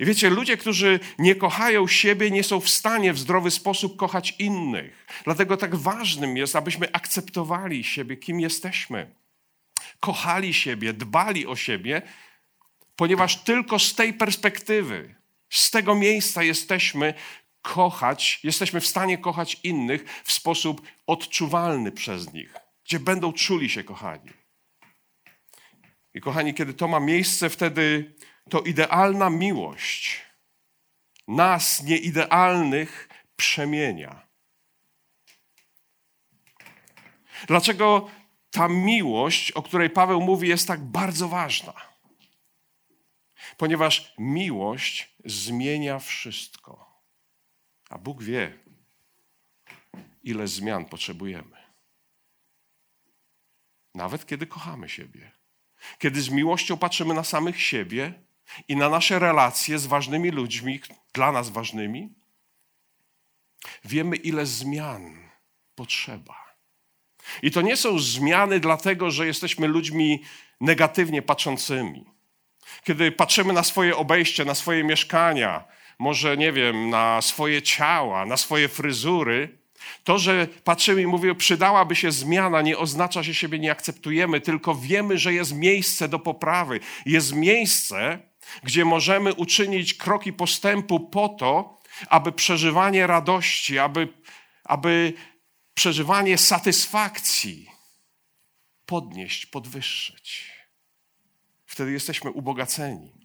I 0.00 0.04
wiecie, 0.04 0.30
ludzie, 0.30 0.56
którzy 0.56 1.00
nie 1.18 1.34
kochają 1.34 1.86
siebie, 1.88 2.30
nie 2.30 2.44
są 2.44 2.60
w 2.60 2.68
stanie 2.68 3.12
w 3.12 3.18
zdrowy 3.18 3.50
sposób 3.50 3.96
kochać 3.96 4.34
innych. 4.38 5.06
Dlatego 5.24 5.56
tak 5.56 5.76
ważnym 5.76 6.36
jest, 6.36 6.56
abyśmy 6.56 6.92
akceptowali 6.92 7.84
siebie, 7.84 8.16
kim 8.16 8.40
jesteśmy. 8.40 9.10
Kochali 10.00 10.54
siebie, 10.54 10.92
dbali 10.92 11.46
o 11.46 11.56
siebie, 11.56 12.02
ponieważ 12.96 13.36
tylko 13.36 13.78
z 13.78 13.94
tej 13.94 14.14
perspektywy, 14.14 15.14
z 15.50 15.70
tego 15.70 15.94
miejsca 15.94 16.42
jesteśmy 16.42 17.14
kochać, 17.62 18.40
jesteśmy 18.44 18.80
w 18.80 18.86
stanie 18.86 19.18
kochać 19.18 19.60
innych 19.62 20.22
w 20.24 20.32
sposób 20.32 20.82
odczuwalny 21.06 21.92
przez 21.92 22.32
nich, 22.32 22.54
gdzie 22.88 23.00
będą 23.00 23.32
czuli 23.32 23.70
się 23.70 23.84
kochani. 23.84 24.30
I 26.14 26.20
kochani, 26.20 26.54
kiedy 26.54 26.74
to 26.74 26.88
ma 26.88 27.00
miejsce, 27.00 27.50
wtedy 27.50 28.14
to 28.50 28.60
idealna 28.60 29.30
miłość 29.30 30.20
nas, 31.28 31.82
nieidealnych, 31.82 33.08
przemienia. 33.36 34.28
Dlaczego 37.46 38.10
ta 38.50 38.68
miłość, 38.68 39.52
o 39.52 39.62
której 39.62 39.90
Paweł 39.90 40.20
mówi, 40.20 40.48
jest 40.48 40.68
tak 40.68 40.80
bardzo 40.80 41.28
ważna? 41.28 41.72
Ponieważ 43.56 44.14
miłość 44.18 45.14
zmienia 45.24 45.98
wszystko. 45.98 47.02
A 47.90 47.98
Bóg 47.98 48.22
wie, 48.22 48.58
ile 50.22 50.48
zmian 50.48 50.84
potrzebujemy. 50.84 51.57
Nawet 53.98 54.26
kiedy 54.26 54.46
kochamy 54.46 54.88
siebie. 54.88 55.30
Kiedy 55.98 56.22
z 56.22 56.28
miłością 56.30 56.76
patrzymy 56.76 57.14
na 57.14 57.24
samych 57.24 57.62
siebie 57.62 58.14
i 58.68 58.76
na 58.76 58.88
nasze 58.88 59.18
relacje 59.18 59.78
z 59.78 59.86
ważnymi 59.86 60.30
ludźmi, 60.30 60.80
dla 61.12 61.32
nas 61.32 61.48
ważnymi, 61.50 62.08
wiemy, 63.84 64.16
ile 64.16 64.46
zmian 64.46 65.28
potrzeba. 65.74 66.54
I 67.42 67.50
to 67.50 67.60
nie 67.62 67.76
są 67.76 67.98
zmiany 67.98 68.60
dlatego, 68.60 69.10
że 69.10 69.26
jesteśmy 69.26 69.68
ludźmi 69.68 70.22
negatywnie 70.60 71.22
patrzącymi. 71.22 72.04
Kiedy 72.84 73.12
patrzymy 73.12 73.52
na 73.52 73.62
swoje 73.62 73.96
obejście, 73.96 74.44
na 74.44 74.54
swoje 74.54 74.84
mieszkania, 74.84 75.64
może 75.98 76.36
nie 76.36 76.52
wiem, 76.52 76.90
na 76.90 77.22
swoje 77.22 77.62
ciała, 77.62 78.26
na 78.26 78.36
swoje 78.36 78.68
fryzury, 78.68 79.58
to, 80.04 80.18
że 80.18 80.46
patrzymy 80.64 81.02
i 81.02 81.06
mówimy, 81.06 81.34
przydałaby 81.34 81.96
się 81.96 82.12
zmiana, 82.12 82.62
nie 82.62 82.78
oznacza, 82.78 83.22
że 83.22 83.34
siebie 83.34 83.58
nie 83.58 83.72
akceptujemy, 83.72 84.40
tylko 84.40 84.74
wiemy, 84.74 85.18
że 85.18 85.32
jest 85.32 85.54
miejsce 85.54 86.08
do 86.08 86.18
poprawy. 86.18 86.80
Jest 87.06 87.32
miejsce, 87.34 88.18
gdzie 88.62 88.84
możemy 88.84 89.34
uczynić 89.34 89.94
kroki 89.94 90.32
postępu 90.32 91.00
po 91.00 91.28
to, 91.28 91.78
aby 92.08 92.32
przeżywanie 92.32 93.06
radości, 93.06 93.78
aby, 93.78 94.08
aby 94.64 95.12
przeżywanie 95.74 96.38
satysfakcji 96.38 97.70
podnieść, 98.86 99.46
podwyższyć. 99.46 100.52
Wtedy 101.66 101.92
jesteśmy 101.92 102.30
ubogaceni. 102.30 103.17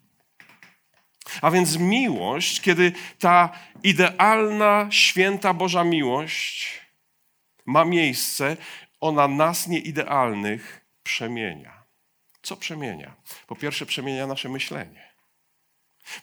A 1.42 1.50
więc 1.50 1.76
miłość, 1.76 2.60
kiedy 2.60 2.92
ta 3.18 3.58
idealna, 3.82 4.88
święta 4.90 5.54
Boża 5.54 5.84
miłość 5.84 6.80
ma 7.66 7.84
miejsce, 7.84 8.56
ona 9.00 9.28
nas 9.28 9.68
nieidealnych 9.68 10.84
przemienia. 11.02 11.84
Co 12.42 12.56
przemienia? 12.56 13.14
Po 13.46 13.56
pierwsze, 13.56 13.86
przemienia 13.86 14.26
nasze 14.26 14.48
myślenie. 14.48 15.14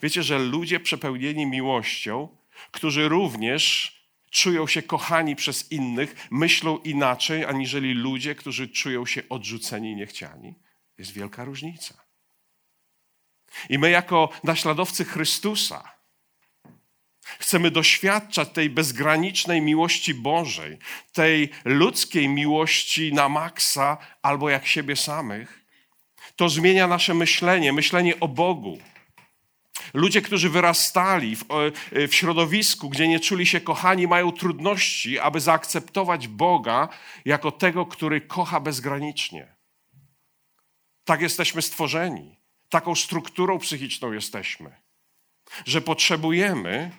Wiecie, 0.02 0.22
że 0.22 0.38
ludzie 0.38 0.80
przepełnieni 0.80 1.46
miłością, 1.46 2.28
którzy 2.70 3.08
również 3.08 3.92
czują 4.30 4.66
się 4.66 4.82
kochani 4.82 5.36
przez 5.36 5.72
innych, 5.72 6.28
myślą 6.30 6.78
inaczej, 6.78 7.44
aniżeli 7.44 7.94
ludzie, 7.94 8.34
którzy 8.34 8.68
czują 8.68 9.06
się 9.06 9.22
odrzuceni 9.28 9.90
i 9.90 9.96
niechciani. 9.96 10.54
Jest 10.98 11.12
wielka 11.12 11.44
różnica. 11.44 12.01
I 13.68 13.78
my, 13.78 13.90
jako 13.90 14.28
naśladowcy 14.44 15.04
Chrystusa, 15.04 15.92
chcemy 17.38 17.70
doświadczać 17.70 18.48
tej 18.48 18.70
bezgranicznej 18.70 19.60
miłości 19.60 20.14
Bożej, 20.14 20.78
tej 21.12 21.50
ludzkiej 21.64 22.28
miłości 22.28 23.12
na 23.12 23.28
maksa 23.28 23.96
albo 24.22 24.50
jak 24.50 24.66
siebie 24.66 24.96
samych. 24.96 25.64
To 26.36 26.48
zmienia 26.48 26.86
nasze 26.86 27.14
myślenie, 27.14 27.72
myślenie 27.72 28.20
o 28.20 28.28
Bogu. 28.28 28.78
Ludzie, 29.94 30.22
którzy 30.22 30.50
wyrastali 30.50 31.36
w, 31.36 31.44
w, 32.08 32.14
środowisku, 32.14 32.88
gdzie 32.88 33.08
nie 33.08 33.20
czuli 33.20 33.46
się 33.46 33.60
kochani, 33.60 34.06
mają 34.06 34.32
trudności, 34.32 35.18
aby 35.18 35.40
zaakceptować 35.40 36.28
Boga 36.28 36.88
jako 37.24 37.52
tego, 37.52 37.86
który 37.86 38.20
kocha 38.20 38.60
bezgranicznie. 38.60 39.54
Tak 41.04 41.20
jesteśmy 41.20 41.62
stworzeni 41.62 42.41
taką 42.72 42.94
strukturą 42.94 43.58
psychiczną 43.58 44.12
jesteśmy, 44.12 44.80
że 45.66 45.80
potrzebujemy 45.80 46.90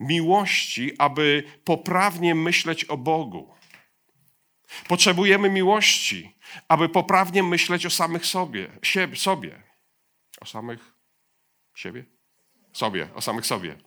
miłości, 0.00 0.92
aby 0.98 1.42
poprawnie 1.64 2.34
myśleć 2.34 2.84
o 2.84 2.96
Bogu. 2.96 3.54
Potrzebujemy 4.88 5.50
miłości, 5.50 6.36
aby 6.68 6.88
poprawnie 6.88 7.42
myśleć 7.42 7.86
o 7.86 7.90
samych 7.90 8.26
sobie, 8.26 8.68
sobie. 9.14 9.62
O 10.40 10.46
samych 10.46 10.94
siebie? 11.74 12.04
Sobie, 12.72 13.08
o 13.14 13.20
samych 13.20 13.46
sobie. 13.46 13.78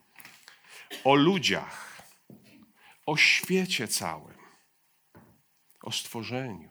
O 1.04 1.16
ludziach, 1.16 2.02
o 3.06 3.18
świecie 3.18 3.88
całym, 3.88 4.38
o 5.82 5.92
stworzeniu. 5.92 6.71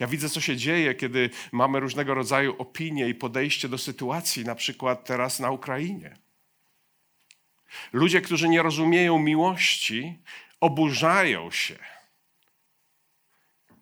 Ja 0.00 0.06
widzę, 0.06 0.30
co 0.30 0.40
się 0.40 0.56
dzieje, 0.56 0.94
kiedy 0.94 1.30
mamy 1.52 1.80
różnego 1.80 2.14
rodzaju 2.14 2.54
opinie 2.58 3.08
i 3.08 3.14
podejście 3.14 3.68
do 3.68 3.78
sytuacji, 3.78 4.44
na 4.44 4.54
przykład 4.54 5.04
teraz 5.04 5.40
na 5.40 5.50
Ukrainie. 5.50 6.16
Ludzie, 7.92 8.20
którzy 8.20 8.48
nie 8.48 8.62
rozumieją 8.62 9.18
miłości, 9.18 10.18
oburzają 10.60 11.50
się, 11.50 11.78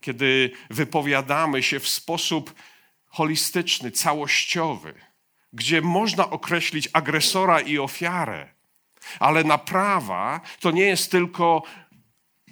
kiedy 0.01 0.51
wypowiadamy 0.71 1.63
się 1.63 1.81
w 1.81 1.89
sposób 1.89 2.55
holistyczny, 3.07 3.91
całościowy, 3.91 4.95
gdzie 5.53 5.83
można 5.83 6.31
określić 6.31 6.89
agresora 6.93 7.61
i 7.61 7.79
ofiarę, 7.79 8.49
ale 9.21 9.45
naprawa 9.45 10.41
to 10.61 10.71
nie 10.71 10.85
jest 10.85 11.11
tylko 11.11 11.63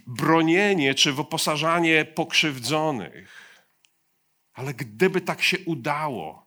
bronienie 0.06 0.94
czy 0.94 1.12
wyposażanie 1.12 2.04
pokrzywdzonych 2.04 3.47
ale 4.58 4.74
gdyby 4.74 5.20
tak 5.20 5.42
się 5.42 5.58
udało, 5.58 6.46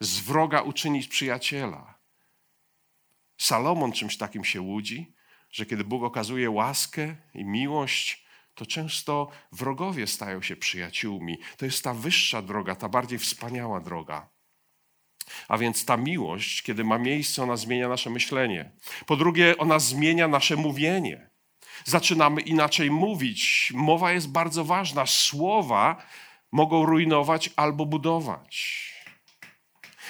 z 0.00 0.20
wroga 0.20 0.62
uczynić 0.62 1.08
przyjaciela. 1.08 1.98
Salomon 3.38 3.92
czymś 3.92 4.16
takim 4.16 4.44
się 4.44 4.60
łudzi, 4.60 5.14
że 5.50 5.66
kiedy 5.66 5.84
Bóg 5.84 6.02
okazuje 6.02 6.50
łaskę 6.50 7.16
i 7.34 7.44
miłość, 7.44 8.24
to 8.54 8.66
często 8.66 9.30
wrogowie 9.52 10.06
stają 10.06 10.42
się 10.42 10.56
przyjaciółmi. 10.56 11.38
To 11.56 11.64
jest 11.64 11.84
ta 11.84 11.94
wyższa 11.94 12.42
droga, 12.42 12.76
ta 12.76 12.88
bardziej 12.88 13.18
wspaniała 13.18 13.80
droga. 13.80 14.28
A 15.48 15.58
więc 15.58 15.84
ta 15.84 15.96
miłość, 15.96 16.62
kiedy 16.62 16.84
ma 16.84 16.98
miejsce, 16.98 17.42
ona 17.42 17.56
zmienia 17.56 17.88
nasze 17.88 18.10
myślenie. 18.10 18.70
Po 19.06 19.16
drugie, 19.16 19.58
ona 19.58 19.78
zmienia 19.78 20.28
nasze 20.28 20.56
mówienie. 20.56 21.30
Zaczynamy 21.84 22.40
inaczej 22.40 22.90
mówić. 22.90 23.72
Mowa 23.74 24.12
jest 24.12 24.28
bardzo 24.28 24.64
ważna. 24.64 25.06
Słowa 25.06 26.06
mogą 26.54 26.86
rujnować 26.86 27.50
albo 27.56 27.86
budować. 27.86 28.84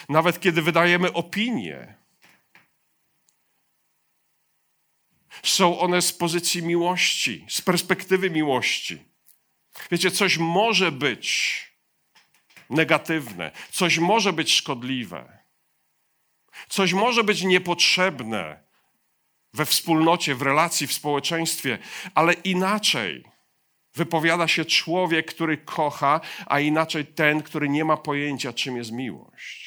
Nawet 0.09 0.41
kiedy 0.41 0.63
wydajemy 0.63 1.13
opinie, 1.13 1.95
są 5.43 5.79
one 5.79 6.03
z 6.03 6.13
pozycji 6.13 6.63
miłości, 6.63 7.47
z 7.49 7.63
perspektywy 7.63 8.31
miłości. 8.31 9.05
Wiecie, 9.91 10.11
coś 10.11 10.39
może 10.39 10.93
być 10.93 11.25
negatywne, 12.71 13.51
coś 13.71 13.99
może 13.99 14.33
być 14.33 14.53
szkodliwe, 14.53 15.39
coś 16.69 16.93
może 16.93 17.25
być 17.25 17.43
niepotrzebne 17.43 18.65
we 19.53 19.67
wspólnocie, 19.67 20.35
w 20.35 20.43
relacji, 20.43 20.87
w 20.87 20.93
społeczeństwie, 20.93 21.79
ale 22.15 22.33
inaczej 22.33 23.34
Wypowiada 23.95 24.49
się 24.49 24.65
człowiek, 24.65 25.27
który 25.27 25.57
kocha, 25.57 26.21
a 26.47 26.61
inaczej 26.61 27.07
ten, 27.07 27.43
który 27.43 27.69
nie 27.69 27.85
ma 27.85 27.97
pojęcia, 27.97 28.53
czym 28.53 28.77
jest 28.77 28.93
miłość. 28.93 29.65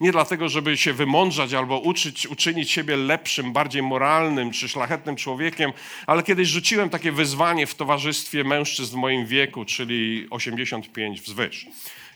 Nie 0.00 0.12
dlatego, 0.12 0.48
żeby 0.48 0.76
się 0.76 0.92
wymądrzać 0.92 1.54
albo 1.54 1.78
uczyć, 1.78 2.26
uczynić 2.26 2.70
siebie 2.70 2.96
lepszym, 2.96 3.52
bardziej 3.52 3.82
moralnym 3.82 4.50
czy 4.50 4.68
szlachetnym 4.68 5.16
człowiekiem, 5.16 5.72
ale 6.06 6.22
kiedyś 6.22 6.48
rzuciłem 6.48 6.90
takie 6.90 7.12
wyzwanie 7.12 7.66
w 7.66 7.74
towarzystwie 7.74 8.44
mężczyzn 8.44 8.96
w 8.96 8.98
moim 8.98 9.26
wieku, 9.26 9.64
czyli 9.64 10.26
85 10.30 11.20
wzwyż. 11.20 11.66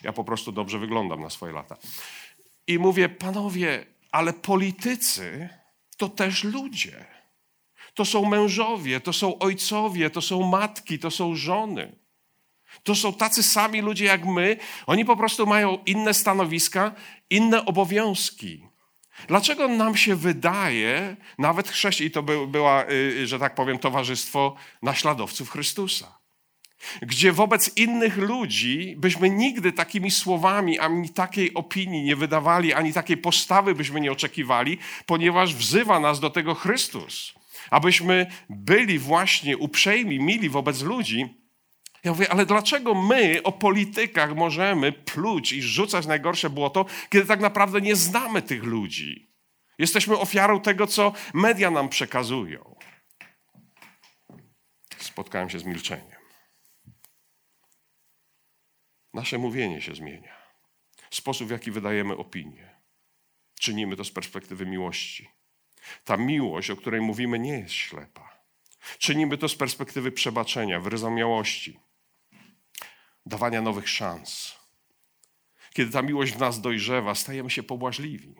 Ja 0.02 0.12
po 0.12 0.24
prostu 0.24 0.52
dobrze 0.52 0.78
wyglądam 0.78 1.20
na 1.20 1.30
swoje 1.30 1.52
lata. 1.52 1.76
I 2.66 2.78
mówię, 2.78 3.08
panowie, 3.08 3.86
ale 4.12 4.32
politycy 4.32 5.48
to 5.96 6.08
też 6.08 6.44
ludzie. 6.44 7.15
To 7.96 8.04
są 8.04 8.24
mężowie, 8.24 9.00
to 9.00 9.12
są 9.12 9.38
ojcowie, 9.38 10.10
to 10.10 10.20
są 10.20 10.42
matki, 10.42 10.98
to 10.98 11.10
są 11.10 11.34
żony. 11.34 11.92
To 12.82 12.94
są 12.94 13.12
tacy 13.12 13.42
sami 13.42 13.80
ludzie 13.80 14.04
jak 14.04 14.24
my. 14.24 14.56
Oni 14.86 15.04
po 15.04 15.16
prostu 15.16 15.46
mają 15.46 15.78
inne 15.86 16.14
stanowiska, 16.14 16.92
inne 17.30 17.64
obowiązki. 17.64 18.66
Dlaczego 19.28 19.68
nam 19.68 19.96
się 19.96 20.16
wydaje, 20.16 21.16
nawet 21.38 21.68
chrześcijan, 21.68 22.08
i 22.08 22.10
to 22.10 22.22
by, 22.22 22.46
była, 22.46 22.84
y, 22.90 23.26
że 23.26 23.38
tak 23.38 23.54
powiem, 23.54 23.78
towarzystwo 23.78 24.54
naśladowców 24.82 25.50
Chrystusa, 25.50 26.18
gdzie 27.02 27.32
wobec 27.32 27.76
innych 27.76 28.16
ludzi 28.16 28.94
byśmy 28.98 29.30
nigdy 29.30 29.72
takimi 29.72 30.10
słowami, 30.10 30.78
ani 30.78 31.10
takiej 31.10 31.54
opinii 31.54 32.02
nie 32.02 32.16
wydawali, 32.16 32.72
ani 32.72 32.92
takiej 32.92 33.16
postawy 33.16 33.74
byśmy 33.74 34.00
nie 34.00 34.12
oczekiwali, 34.12 34.78
ponieważ 35.06 35.54
wzywa 35.54 36.00
nas 36.00 36.20
do 36.20 36.30
tego 36.30 36.54
Chrystus, 36.54 37.34
abyśmy 37.70 38.26
byli 38.50 38.98
właśnie 38.98 39.56
uprzejmi, 39.56 40.20
mili 40.20 40.48
wobec 40.48 40.82
ludzi. 40.82 41.46
Ja 42.04 42.12
mówię, 42.12 42.32
ale 42.32 42.46
dlaczego 42.46 42.94
my 42.94 43.42
o 43.42 43.52
politykach 43.52 44.34
możemy 44.34 44.92
pluć 44.92 45.52
i 45.52 45.62
rzucać 45.62 46.06
najgorsze 46.06 46.50
błoto, 46.50 46.86
kiedy 47.10 47.26
tak 47.26 47.40
naprawdę 47.40 47.80
nie 47.80 47.96
znamy 47.96 48.42
tych 48.42 48.62
ludzi? 48.64 49.32
Jesteśmy 49.78 50.18
ofiarą 50.18 50.60
tego, 50.60 50.86
co 50.86 51.12
media 51.34 51.70
nam 51.70 51.88
przekazują. 51.88 52.76
Spotkałem 54.98 55.50
się 55.50 55.58
z 55.58 55.64
milczeniem. 55.64 56.20
Nasze 59.14 59.38
mówienie 59.38 59.80
się 59.80 59.94
zmienia. 59.94 60.36
Sposób, 61.10 61.48
w 61.48 61.50
jaki 61.50 61.70
wydajemy 61.70 62.16
opinię. 62.16 62.80
Czynimy 63.60 63.96
to 63.96 64.04
z 64.04 64.10
perspektywy 64.10 64.66
miłości. 64.66 65.35
Ta 66.04 66.16
miłość, 66.16 66.70
o 66.70 66.76
której 66.76 67.00
mówimy, 67.00 67.38
nie 67.38 67.58
jest 67.58 67.74
ślepa. 67.74 68.36
Czynimy 68.98 69.38
to 69.38 69.48
z 69.48 69.56
perspektywy 69.56 70.12
przebaczenia, 70.12 70.80
wyrozumiałości, 70.80 71.80
dawania 73.26 73.62
nowych 73.62 73.88
szans. 73.88 74.56
Kiedy 75.72 75.92
ta 75.92 76.02
miłość 76.02 76.32
w 76.32 76.38
nas 76.38 76.60
dojrzewa, 76.60 77.14
stajemy 77.14 77.50
się 77.50 77.62
pobłażliwi. 77.62 78.34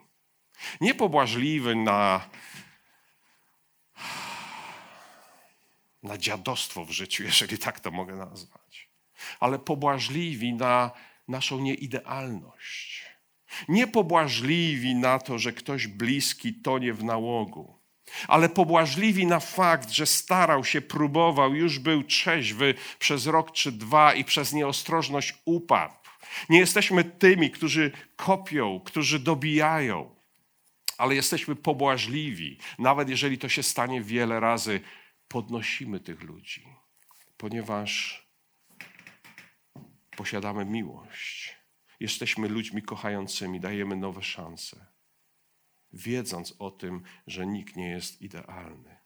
Nie 0.80 0.94
pobłażliwy 0.94 1.76
na, 1.76 2.28
na 6.02 6.18
dziadostwo 6.18 6.85
w 6.85 6.90
życiu, 6.90 7.22
jeżeli 7.22 7.59
tak 7.59 7.80
to 7.80 7.90
mogę 7.90 8.16
nazwać, 8.16 8.90
ale 9.40 9.59
pobłażliwi 9.59 10.54
na 10.54 10.90
naszą 11.28 11.59
nieidealność. 11.61 13.15
Nie 13.69 13.87
pobłażliwi 13.87 14.95
na 14.95 15.19
to, 15.19 15.38
że 15.38 15.53
ktoś 15.53 15.87
bliski 15.87 16.55
tonie 16.55 16.95
w 16.95 17.05
nałogu, 17.05 17.79
ale 18.29 18.49
pobłażliwi 18.49 19.27
na 19.27 19.40
fakt, 19.40 19.90
że 19.90 20.07
starał 20.07 20.64
się, 20.64 20.81
próbował, 20.81 21.55
już 21.55 21.79
był 21.79 22.05
trzeźwy 22.05 22.75
przez 22.99 23.27
rok 23.27 23.53
czy 23.53 23.73
dwa 23.73 24.14
i 24.14 24.25
przez 24.25 24.53
nieostrożność 24.53 25.35
upadł. 25.45 25.95
Nie 26.49 26.59
jesteśmy 26.59 27.05
tymi, 27.05 27.51
którzy 27.51 27.92
kopią, 28.16 28.81
którzy 28.85 29.19
dobijają, 29.19 30.14
ale 30.99 31.14
jesteśmy 31.14 31.57
pobłażliwi. 31.57 32.59
Nawet 32.79 33.09
jeżeli 33.09 33.38
to 33.38 33.49
się 33.49 33.62
stanie 33.62 34.03
wiele 34.03 34.40
razy, 34.40 34.81
podnosimy 35.29 36.01
tych 36.01 36.23
ludzi, 36.23 36.69
ponieważ 37.37 38.23
posiadamy 40.16 40.64
miłość. 40.64 41.56
Jesteśmy 42.00 42.48
ludźmi 42.48 42.82
kochającymi, 42.82 43.61
dajemy 43.61 43.96
nowe 43.96 44.22
szanse, 44.22 44.87
wiedząc 45.92 46.54
o 46.59 46.70
tym, 46.70 47.02
że 47.26 47.46
nikt 47.46 47.76
nie 47.76 47.88
jest 47.88 48.22
idealny. 48.22 48.96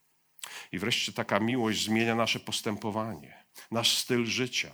I 0.72 0.78
wreszcie 0.78 1.12
taka 1.12 1.40
miłość 1.40 1.84
zmienia 1.84 2.14
nasze 2.14 2.40
postępowanie, 2.40 3.44
nasz 3.70 3.98
styl 3.98 4.26
życia. 4.26 4.70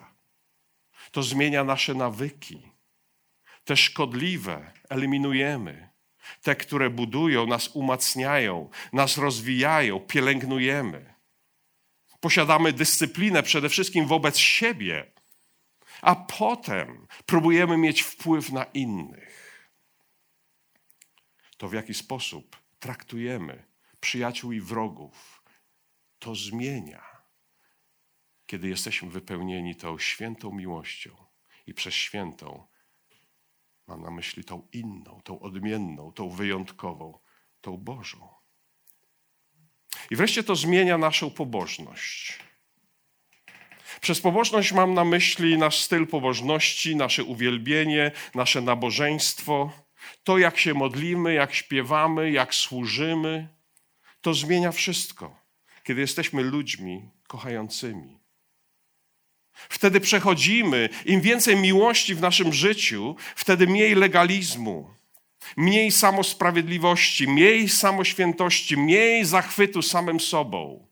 To 1.10 1.22
zmienia 1.22 1.64
nasze 1.64 1.94
nawyki. 1.94 2.72
Te 3.64 3.76
szkodliwe 3.76 4.72
eliminujemy. 4.88 5.88
Te, 6.42 6.56
które 6.56 6.90
budują, 6.90 7.46
nas 7.46 7.68
umacniają, 7.68 8.70
nas 8.92 9.16
rozwijają, 9.16 10.00
pielęgnujemy. 10.00 11.14
Posiadamy 12.20 12.72
dyscyplinę 12.72 13.42
przede 13.42 13.68
wszystkim 13.68 14.06
wobec 14.06 14.38
siebie, 14.38 15.12
a 16.02 16.14
potem 16.14 17.06
próbujemy 17.26 17.76
mieć 17.76 18.02
wpływ 18.02 18.52
na 18.52 18.64
innych. 18.64 19.46
To 21.56 21.68
w 21.68 21.72
jaki 21.72 21.94
sposób 21.94 22.56
traktujemy 22.78 23.66
przyjaciół 24.00 24.52
i 24.52 24.60
wrogów, 24.60 25.42
to 26.18 26.34
zmienia, 26.34 27.04
kiedy 28.46 28.68
jesteśmy 28.68 29.10
wypełnieni 29.10 29.76
tą 29.76 29.98
świętą 29.98 30.52
miłością 30.52 31.26
i 31.66 31.74
przez 31.74 31.94
świętą 31.94 32.66
mam 33.86 34.02
na 34.02 34.10
myśli 34.10 34.44
tą 34.44 34.68
inną, 34.72 35.20
tą 35.24 35.40
odmienną, 35.40 36.12
tą 36.12 36.30
wyjątkową, 36.30 37.18
tą 37.60 37.76
Bożą. 37.76 38.28
I 40.10 40.16
wreszcie 40.16 40.44
to 40.44 40.56
zmienia 40.56 40.98
naszą 40.98 41.30
pobożność. 41.30 42.45
Przez 44.00 44.20
pobożność 44.20 44.72
mam 44.72 44.94
na 44.94 45.04
myśli 45.04 45.58
nasz 45.58 45.78
styl 45.78 46.06
pobożności, 46.06 46.96
nasze 46.96 47.24
uwielbienie, 47.24 48.12
nasze 48.34 48.60
nabożeństwo, 48.60 49.72
to 50.24 50.38
jak 50.38 50.58
się 50.58 50.74
modlimy, 50.74 51.34
jak 51.34 51.54
śpiewamy, 51.54 52.30
jak 52.30 52.54
służymy. 52.54 53.48
To 54.20 54.34
zmienia 54.34 54.72
wszystko, 54.72 55.40
kiedy 55.84 56.00
jesteśmy 56.00 56.42
ludźmi 56.42 57.10
kochającymi. 57.26 58.18
Wtedy 59.68 60.00
przechodzimy, 60.00 60.88
im 61.04 61.20
więcej 61.20 61.56
miłości 61.56 62.14
w 62.14 62.20
naszym 62.20 62.52
życiu, 62.52 63.16
wtedy 63.36 63.66
mniej 63.66 63.94
legalizmu, 63.94 64.90
mniej 65.56 65.90
samosprawiedliwości, 65.90 67.28
mniej 67.28 67.68
samoświętości, 67.68 68.76
mniej 68.76 69.24
zachwytu 69.24 69.82
samym 69.82 70.20
sobą. 70.20 70.86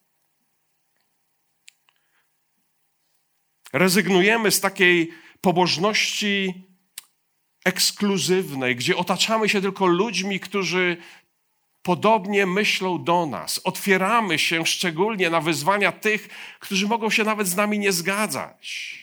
Rezygnujemy 3.75 4.51
z 4.51 4.61
takiej 4.61 5.13
pobożności 5.41 6.55
ekskluzywnej, 7.65 8.77
gdzie 8.77 8.97
otaczamy 8.97 9.49
się 9.49 9.61
tylko 9.61 9.87
ludźmi, 9.87 10.41
którzy 10.41 10.97
podobnie 11.83 12.47
myślą 12.47 13.05
do 13.05 13.27
nas. 13.27 13.61
Otwieramy 13.65 14.39
się 14.39 14.67
szczególnie 14.67 15.31
na 15.31 15.41
wyzwania 15.41 15.93
tych, 15.93 16.29
którzy 16.61 16.89
mogą 16.89 17.11
się 17.11 17.25
nawet 17.25 17.49
z 17.49 17.57
nami 17.57 17.79
nie 17.79 17.93
zgadzać. 17.93 18.99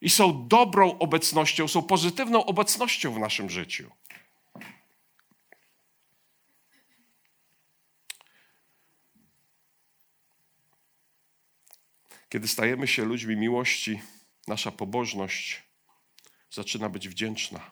I 0.00 0.10
są 0.10 0.48
dobrą 0.48 0.98
obecnością, 0.98 1.68
są 1.68 1.82
pozytywną 1.82 2.44
obecnością 2.44 3.12
w 3.12 3.18
naszym 3.18 3.50
życiu. 3.50 3.90
Kiedy 12.36 12.48
stajemy 12.48 12.86
się 12.86 13.04
ludźmi 13.04 13.36
miłości, 13.36 14.00
nasza 14.48 14.72
pobożność 14.72 15.62
zaczyna 16.50 16.88
być 16.88 17.08
wdzięczna, 17.08 17.70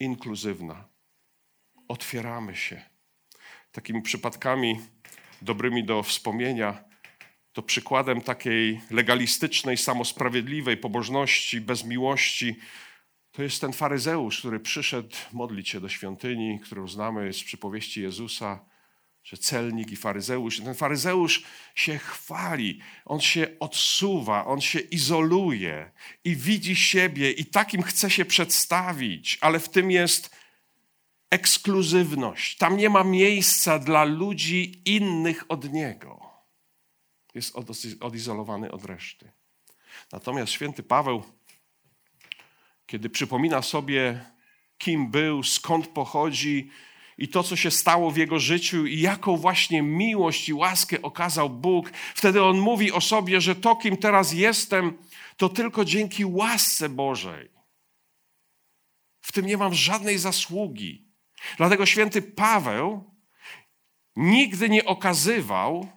inkluzywna. 0.00 0.88
Otwieramy 1.88 2.56
się. 2.56 2.82
Takimi 3.72 4.02
przypadkami 4.02 4.80
dobrymi 5.42 5.84
do 5.84 6.02
wspomnienia, 6.02 6.84
to 7.52 7.62
przykładem 7.62 8.20
takiej 8.20 8.80
legalistycznej, 8.90 9.76
samosprawiedliwej 9.76 10.76
pobożności, 10.76 11.60
bez 11.60 11.84
miłości, 11.84 12.56
to 13.32 13.42
jest 13.42 13.60
ten 13.60 13.72
faryzeusz, 13.72 14.38
który 14.38 14.60
przyszedł 14.60 15.16
modlić 15.32 15.68
się 15.68 15.80
do 15.80 15.88
świątyni, 15.88 16.60
którą 16.60 16.88
znamy 16.88 17.32
z 17.32 17.44
przypowieści 17.44 18.02
Jezusa 18.02 18.71
że 19.24 19.36
celnik 19.36 19.90
i 19.90 19.96
faryzeusz. 19.96 20.60
Ten 20.60 20.74
faryzeusz 20.74 21.42
się 21.74 21.98
chwali, 21.98 22.80
on 23.04 23.20
się 23.20 23.46
odsuwa, 23.60 24.46
on 24.46 24.60
się 24.60 24.78
izoluje 24.78 25.90
i 26.24 26.36
widzi 26.36 26.76
siebie 26.76 27.30
i 27.30 27.46
takim 27.46 27.82
chce 27.82 28.10
się 28.10 28.24
przedstawić, 28.24 29.38
ale 29.40 29.60
w 29.60 29.68
tym 29.68 29.90
jest 29.90 30.36
ekskluzywność. 31.30 32.56
Tam 32.56 32.76
nie 32.76 32.90
ma 32.90 33.04
miejsca 33.04 33.78
dla 33.78 34.04
ludzi 34.04 34.82
innych 34.84 35.44
od 35.48 35.72
niego. 35.72 36.20
Jest 37.34 37.56
odizolowany 38.00 38.70
od 38.72 38.84
reszty. 38.84 39.32
Natomiast 40.12 40.52
święty 40.52 40.82
Paweł, 40.82 41.22
kiedy 42.86 43.10
przypomina 43.10 43.62
sobie, 43.62 44.24
kim 44.78 45.10
był, 45.10 45.42
skąd 45.42 45.86
pochodzi, 45.86 46.70
i 47.18 47.28
to, 47.28 47.42
co 47.42 47.56
się 47.56 47.70
stało 47.70 48.10
w 48.10 48.16
jego 48.16 48.38
życiu 48.38 48.86
i 48.86 49.00
jaką 49.00 49.36
właśnie 49.36 49.82
miłość 49.82 50.48
i 50.48 50.54
łaskę 50.54 51.02
okazał 51.02 51.50
Bóg, 51.50 51.90
wtedy 52.14 52.44
on 52.44 52.58
mówi 52.58 52.92
o 52.92 53.00
sobie, 53.00 53.40
że 53.40 53.54
to, 53.54 53.76
kim 53.76 53.96
teraz 53.96 54.32
jestem, 54.32 54.98
to 55.36 55.48
tylko 55.48 55.84
dzięki 55.84 56.24
łasce 56.24 56.88
Bożej. 56.88 57.50
W 59.22 59.32
tym 59.32 59.46
nie 59.46 59.56
mam 59.56 59.74
żadnej 59.74 60.18
zasługi. 60.18 61.04
Dlatego 61.56 61.86
święty 61.86 62.22
Paweł 62.22 63.10
nigdy 64.16 64.68
nie 64.68 64.84
okazywał 64.84 65.88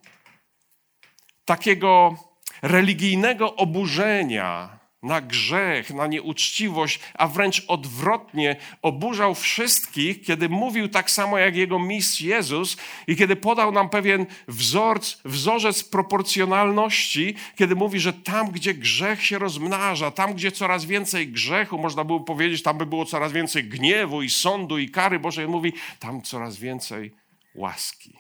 takiego 1.46 2.16
religijnego 2.62 3.56
oburzenia 3.56 4.80
na 5.04 5.22
grzech, 5.22 5.90
na 5.94 6.08
nieuczciwość, 6.08 7.00
a 7.14 7.28
wręcz 7.28 7.64
odwrotnie 7.68 8.56
oburzał 8.82 9.36
wszystkich, 9.36 10.22
kiedy 10.22 10.50
mówił 10.50 10.90
tak 10.90 11.12
samo 11.12 11.38
jak 11.38 11.56
jego 11.56 11.80
mistrz 11.80 12.22
Jezus 12.22 12.78
i 13.08 13.16
kiedy 13.16 13.36
podał 13.36 13.72
nam 13.72 13.90
pewien 13.90 14.26
wzorc, 14.48 15.16
wzorzec 15.26 15.84
proporcjonalności, 15.84 17.36
kiedy 17.56 17.76
mówi, 17.76 18.00
że 18.00 18.14
tam, 18.14 18.52
gdzie 18.52 18.74
grzech 18.74 19.26
się 19.26 19.40
rozmnaża, 19.40 20.12
tam, 20.12 20.34
gdzie 20.34 20.52
coraz 20.52 20.86
więcej 20.86 21.28
grzechu, 21.28 21.78
można 21.78 22.04
było 22.04 22.20
powiedzieć, 22.20 22.64
tam 22.64 22.78
by 22.78 22.86
było 22.86 23.06
coraz 23.06 23.32
więcej 23.32 23.64
gniewu 23.64 24.22
i 24.22 24.30
sądu 24.30 24.78
i 24.78 24.90
kary 24.90 25.20
Bożej, 25.20 25.48
mówi, 25.48 25.74
tam 26.00 26.22
coraz 26.22 26.58
więcej 26.58 27.16
łaski. 27.56 28.20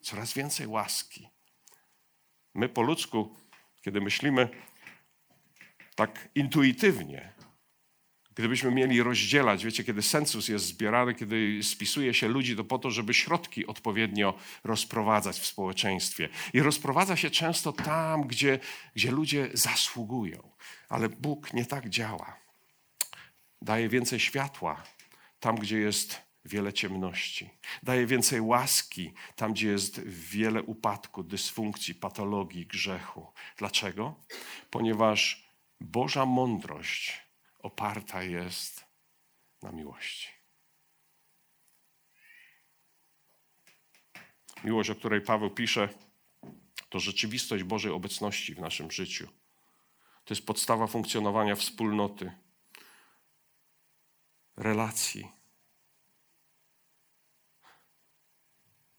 Coraz 0.00 0.32
więcej 0.32 0.66
łaski. 0.66 1.28
My 2.54 2.68
po 2.68 2.82
ludzku, 2.82 3.36
kiedy 3.82 4.00
myślimy, 4.00 4.48
tak 6.00 6.28
intuitywnie, 6.34 7.32
gdybyśmy 8.34 8.70
mieli 8.70 9.02
rozdzielać, 9.02 9.64
wiecie, 9.64 9.84
kiedy 9.84 10.02
census 10.02 10.48
jest 10.48 10.64
zbierany, 10.64 11.14
kiedy 11.14 11.60
spisuje 11.62 12.14
się 12.14 12.28
ludzi, 12.28 12.56
to 12.56 12.64
po 12.64 12.78
to, 12.78 12.90
żeby 12.90 13.14
środki 13.14 13.66
odpowiednio 13.66 14.34
rozprowadzać 14.64 15.40
w 15.40 15.46
społeczeństwie. 15.46 16.28
I 16.52 16.60
rozprowadza 16.60 17.16
się 17.16 17.30
często 17.30 17.72
tam, 17.72 18.22
gdzie, 18.22 18.58
gdzie 18.94 19.10
ludzie 19.10 19.50
zasługują. 19.52 20.50
Ale 20.88 21.08
Bóg 21.08 21.52
nie 21.52 21.66
tak 21.66 21.88
działa. 21.88 22.36
Daje 23.62 23.88
więcej 23.88 24.20
światła 24.20 24.82
tam, 25.40 25.56
gdzie 25.56 25.78
jest 25.78 26.22
wiele 26.44 26.72
ciemności. 26.72 27.50
Daje 27.82 28.06
więcej 28.06 28.40
łaski 28.40 29.12
tam, 29.36 29.52
gdzie 29.52 29.68
jest 29.68 30.00
wiele 30.06 30.62
upadku, 30.62 31.22
dysfunkcji, 31.22 31.94
patologii, 31.94 32.66
grzechu. 32.66 33.26
Dlaczego? 33.56 34.14
Ponieważ 34.70 35.49
Boża 35.80 36.26
mądrość 36.26 37.20
oparta 37.58 38.22
jest 38.22 38.84
na 39.62 39.72
miłości. 39.72 40.28
Miłość, 44.64 44.90
o 44.90 44.94
której 44.94 45.20
Paweł 45.20 45.50
pisze, 45.50 45.88
to 46.88 47.00
rzeczywistość 47.00 47.64
Bożej 47.64 47.92
obecności 47.92 48.54
w 48.54 48.60
naszym 48.60 48.90
życiu. 48.90 49.28
To 50.24 50.34
jest 50.34 50.46
podstawa 50.46 50.86
funkcjonowania 50.86 51.56
wspólnoty, 51.56 52.32
relacji. 54.56 55.28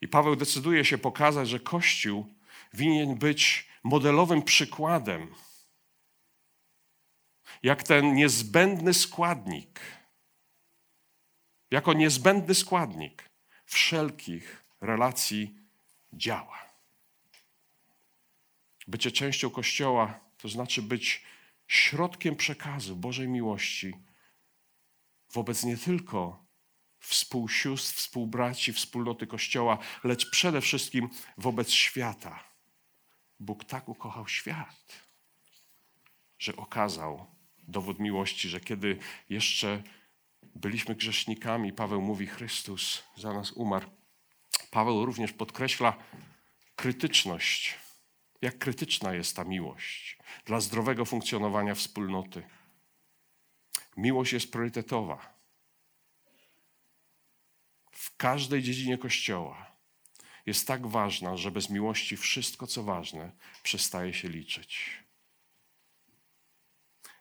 I 0.01 0.07
Paweł 0.07 0.35
decyduje 0.35 0.85
się 0.85 0.97
pokazać, 0.97 1.49
że 1.49 1.59
Kościół 1.59 2.35
winien 2.73 3.15
być 3.15 3.69
modelowym 3.83 4.43
przykładem 4.43 5.35
jak 7.63 7.83
ten 7.83 8.15
niezbędny 8.15 8.93
składnik, 8.93 9.79
jako 11.71 11.93
niezbędny 11.93 12.55
składnik 12.55 13.29
wszelkich 13.65 14.63
relacji 14.81 15.55
działa. 16.13 16.59
Bycie 18.87 19.11
częścią 19.11 19.49
Kościoła 19.49 20.19
to 20.37 20.49
znaczy 20.49 20.81
być 20.81 21.23
środkiem 21.67 22.35
przekazu 22.35 22.95
Bożej 22.95 23.27
miłości 23.27 23.93
wobec 25.33 25.63
nie 25.63 25.77
tylko 25.77 26.45
współsióstr, 26.99 27.97
współbraci, 27.97 28.73
wspólnoty 28.73 29.27
Kościoła, 29.27 29.77
lecz 30.03 30.29
przede 30.29 30.61
wszystkim 30.61 31.09
wobec 31.37 31.71
świata. 31.71 32.43
Bóg 33.39 33.65
tak 33.65 33.89
ukochał 33.89 34.27
świat, 34.27 35.07
że 36.39 36.55
okazał 36.55 37.25
dowód 37.71 37.99
miłości, 37.99 38.49
że 38.49 38.59
kiedy 38.59 38.97
jeszcze 39.29 39.83
byliśmy 40.55 40.95
grzesznikami, 40.95 41.73
Paweł 41.73 42.01
mówi, 42.01 42.27
Chrystus 42.27 43.03
za 43.17 43.33
nas 43.33 43.51
umarł. 43.51 43.89
Paweł 44.71 45.05
również 45.05 45.33
podkreśla 45.33 45.93
krytyczność. 46.75 47.75
Jak 48.41 48.57
krytyczna 48.57 49.13
jest 49.13 49.35
ta 49.35 49.43
miłość 49.43 50.17
dla 50.45 50.59
zdrowego 50.59 51.05
funkcjonowania 51.05 51.75
wspólnoty. 51.75 52.43
Miłość 53.97 54.33
jest 54.33 54.51
priorytetowa. 54.51 55.33
W 57.91 58.15
każdej 58.17 58.63
dziedzinie 58.63 58.97
Kościoła 58.97 59.71
jest 60.45 60.67
tak 60.67 60.87
ważna, 60.87 61.37
że 61.37 61.51
bez 61.51 61.69
miłości 61.69 62.17
wszystko, 62.17 62.67
co 62.67 62.83
ważne, 62.83 63.31
przestaje 63.63 64.13
się 64.13 64.29
liczyć. 64.29 65.03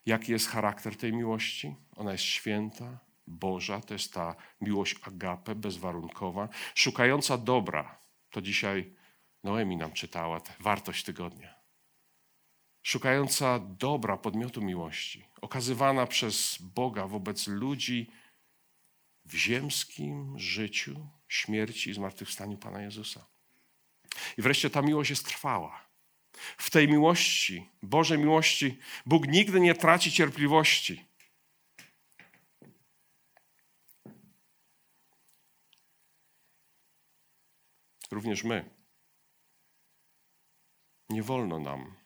Jaki 0.07 0.33
jest 0.33 0.49
charakter 0.49 0.97
tej 0.97 1.13
miłości? 1.13 1.77
Ona 1.97 2.13
jest 2.13 2.25
święta, 2.25 2.99
Boża, 3.27 3.81
to 3.81 3.95
jest 3.95 4.15
ta 4.15 4.37
miłość 4.61 4.97
agape, 5.03 5.55
bezwarunkowa, 5.55 6.49
szukająca 6.75 7.39
dobra. 7.39 7.99
To 8.31 8.43
dzisiaj 8.43 8.95
Noemi 9.45 9.77
nam 9.77 9.93
czytała, 9.93 10.41
wartość 10.61 11.05
tygodnia. 11.05 11.55
Szukająca 12.83 13.59
dobra 13.59 14.17
podmiotu 14.17 14.63
miłości, 14.63 15.25
okazywana 15.41 16.07
przez 16.07 16.59
Boga 16.61 17.07
wobec 17.07 17.47
ludzi 17.47 18.11
w 19.25 19.35
ziemskim 19.35 20.39
życiu, 20.39 21.07
śmierci 21.29 21.91
i 21.91 21.95
zmartwychwstaniu 21.95 22.59
Pana 22.59 22.83
Jezusa. 22.83 23.27
I 24.39 24.43
wreszcie 24.43 24.71
ta 24.71 24.83
miłość 24.83 25.11
jest 25.11 25.27
trwała. 25.27 25.90
W 26.59 26.71
tej 26.71 26.89
miłości, 26.89 27.69
Bożej 27.83 28.19
miłości, 28.19 28.79
Bóg 29.07 29.27
nigdy 29.27 29.61
nie 29.61 29.75
traci 29.75 30.13
cierpliwości. 30.13 31.05
Również 38.11 38.45
my. 38.45 38.71
Nie 41.09 41.23
wolno 41.23 41.59
nam 41.59 41.97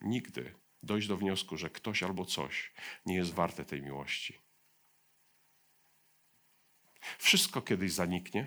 nigdy 0.00 0.54
dojść 0.82 1.08
do 1.08 1.16
wniosku, 1.16 1.56
że 1.56 1.70
ktoś 1.70 2.02
albo 2.02 2.24
coś 2.24 2.72
nie 3.06 3.14
jest 3.14 3.34
warte 3.34 3.64
tej 3.64 3.82
miłości. 3.82 4.38
Wszystko 7.18 7.62
kiedyś 7.62 7.92
zaniknie, 7.92 8.46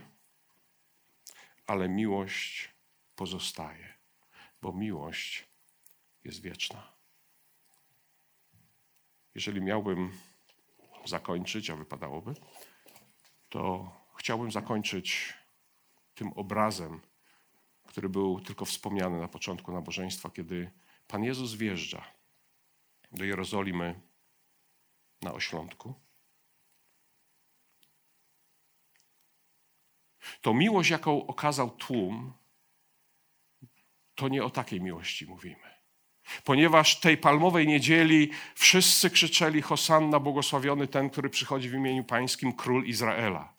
ale 1.68 1.90
miłość 1.90 2.70
pozostaje 3.16 3.93
bo 4.64 4.74
miłość 4.74 5.48
jest 6.24 6.42
wieczna. 6.42 6.94
Jeżeli 9.36 9.62
miałbym 9.62 10.12
zakończyć, 11.06 11.70
a 11.70 11.76
wypadałoby, 11.76 12.34
to 13.50 13.92
chciałbym 14.16 14.52
zakończyć 14.52 15.34
tym 16.16 16.34
obrazem, 16.34 17.02
który 17.88 18.10
był 18.10 18.40
tylko 18.40 18.66
wspomniany 18.66 19.20
na 19.20 19.28
początku 19.28 19.72
nabożeństwa, 19.72 20.30
kiedy 20.30 20.72
Pan 21.08 21.24
Jezus 21.24 21.54
wjeżdża 21.54 22.06
do 23.12 23.24
Jerozolimy 23.24 24.02
na 25.22 25.34
oślątku. 25.34 25.94
To 30.42 30.54
miłość, 30.54 30.90
jaką 30.90 31.28
okazał 31.28 31.70
tłum, 31.70 32.34
to 34.16 34.28
nie 34.28 34.44
o 34.44 34.50
takiej 34.50 34.82
miłości 34.82 35.26
mówimy. 35.26 35.74
Ponieważ 36.44 37.00
tej 37.00 37.18
palmowej 37.18 37.68
niedzieli 37.68 38.30
wszyscy 38.56 39.10
krzyczeli 39.10 39.62
Hosanna, 39.62 40.20
błogosławiony 40.20 40.88
ten, 40.88 41.10
który 41.10 41.30
przychodzi 41.30 41.70
w 41.70 41.74
imieniu 41.74 42.04
pańskim, 42.04 42.54
król 42.54 42.86
Izraela. 42.86 43.54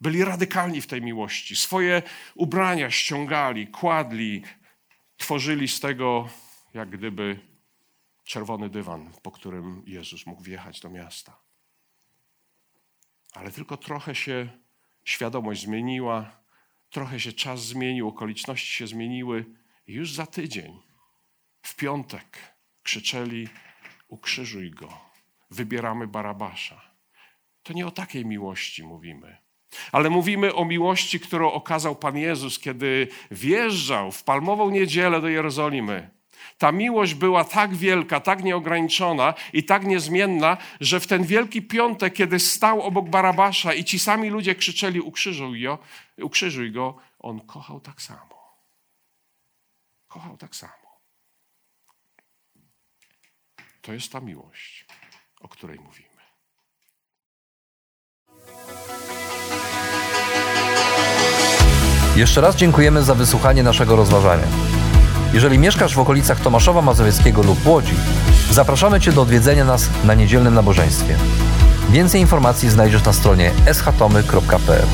Byli 0.00 0.24
radykalni 0.24 0.80
w 0.80 0.86
tej 0.86 1.02
miłości. 1.02 1.56
Swoje 1.56 2.02
ubrania 2.34 2.90
ściągali, 2.90 3.66
kładli, 3.66 4.42
tworzyli 5.16 5.68
z 5.68 5.80
tego 5.80 6.28
jak 6.74 6.90
gdyby 6.90 7.40
czerwony 8.24 8.68
dywan, 8.68 9.10
po 9.22 9.30
którym 9.30 9.82
Jezus 9.86 10.26
mógł 10.26 10.42
wjechać 10.42 10.80
do 10.80 10.90
miasta. 10.90 11.38
Ale 13.34 13.50
tylko 13.50 13.76
trochę 13.76 14.14
się 14.14 14.48
świadomość 15.04 15.62
zmieniła, 15.62 16.30
trochę 16.90 17.20
się 17.20 17.32
czas 17.32 17.66
zmienił, 17.66 18.08
okoliczności 18.08 18.72
się 18.72 18.86
zmieniły 18.86 19.44
i 19.88 19.92
już 19.92 20.12
za 20.12 20.26
tydzień, 20.26 20.82
w 21.62 21.76
piątek, 21.76 22.38
krzyczeli: 22.82 23.48
Ukrzyżuj 24.08 24.70
go, 24.70 24.98
wybieramy 25.50 26.06
Barabasza. 26.06 26.80
To 27.62 27.72
nie 27.72 27.86
o 27.86 27.90
takiej 27.90 28.26
miłości 28.26 28.84
mówimy. 28.84 29.36
Ale 29.92 30.10
mówimy 30.10 30.54
o 30.54 30.64
miłości, 30.64 31.20
którą 31.20 31.52
okazał 31.52 31.96
Pan 31.96 32.16
Jezus, 32.16 32.58
kiedy 32.58 33.08
wjeżdżał 33.30 34.12
w 34.12 34.24
palmową 34.24 34.70
niedzielę 34.70 35.20
do 35.20 35.28
Jerozolimy. 35.28 36.10
Ta 36.58 36.72
miłość 36.72 37.14
była 37.14 37.44
tak 37.44 37.74
wielka, 37.74 38.20
tak 38.20 38.44
nieograniczona 38.44 39.34
i 39.52 39.64
tak 39.64 39.84
niezmienna, 39.86 40.56
że 40.80 41.00
w 41.00 41.06
ten 41.06 41.24
wielki 41.24 41.62
piątek, 41.62 42.14
kiedy 42.14 42.38
stał 42.38 42.82
obok 42.82 43.08
Barabasza 43.08 43.74
i 43.74 43.84
ci 43.84 43.98
sami 43.98 44.30
ludzie 44.30 44.54
krzyczeli: 44.54 45.00
Ukrzyżuj 45.00 45.62
go, 45.62 45.78
ukrzyżuj 46.22 46.72
go, 46.72 46.96
on 47.18 47.40
kochał 47.40 47.80
tak 47.80 48.02
samo. 48.02 48.37
Kochał 50.08 50.36
tak 50.36 50.56
samo. 50.56 50.72
To 53.82 53.92
jest 53.92 54.12
ta 54.12 54.20
miłość, 54.20 54.86
o 55.40 55.48
której 55.48 55.78
mówimy. 55.80 56.08
Jeszcze 62.16 62.40
raz 62.40 62.56
dziękujemy 62.56 63.02
za 63.02 63.14
wysłuchanie 63.14 63.62
naszego 63.62 63.96
rozważania. 63.96 64.46
Jeżeli 65.32 65.58
mieszkasz 65.58 65.94
w 65.94 65.98
okolicach 65.98 66.40
Tomaszowa 66.40 66.82
Mazowieckiego 66.82 67.42
lub 67.42 67.66
Łodzi, 67.66 67.94
zapraszamy 68.50 69.00
Cię 69.00 69.12
do 69.12 69.22
odwiedzenia 69.22 69.64
nas 69.64 69.90
na 70.04 70.14
niedzielnym 70.14 70.54
nabożeństwie. 70.54 71.16
Więcej 71.90 72.20
informacji 72.20 72.70
znajdziesz 72.70 73.04
na 73.04 73.12
stronie 73.12 73.52
schatomy.pl. 73.72 74.86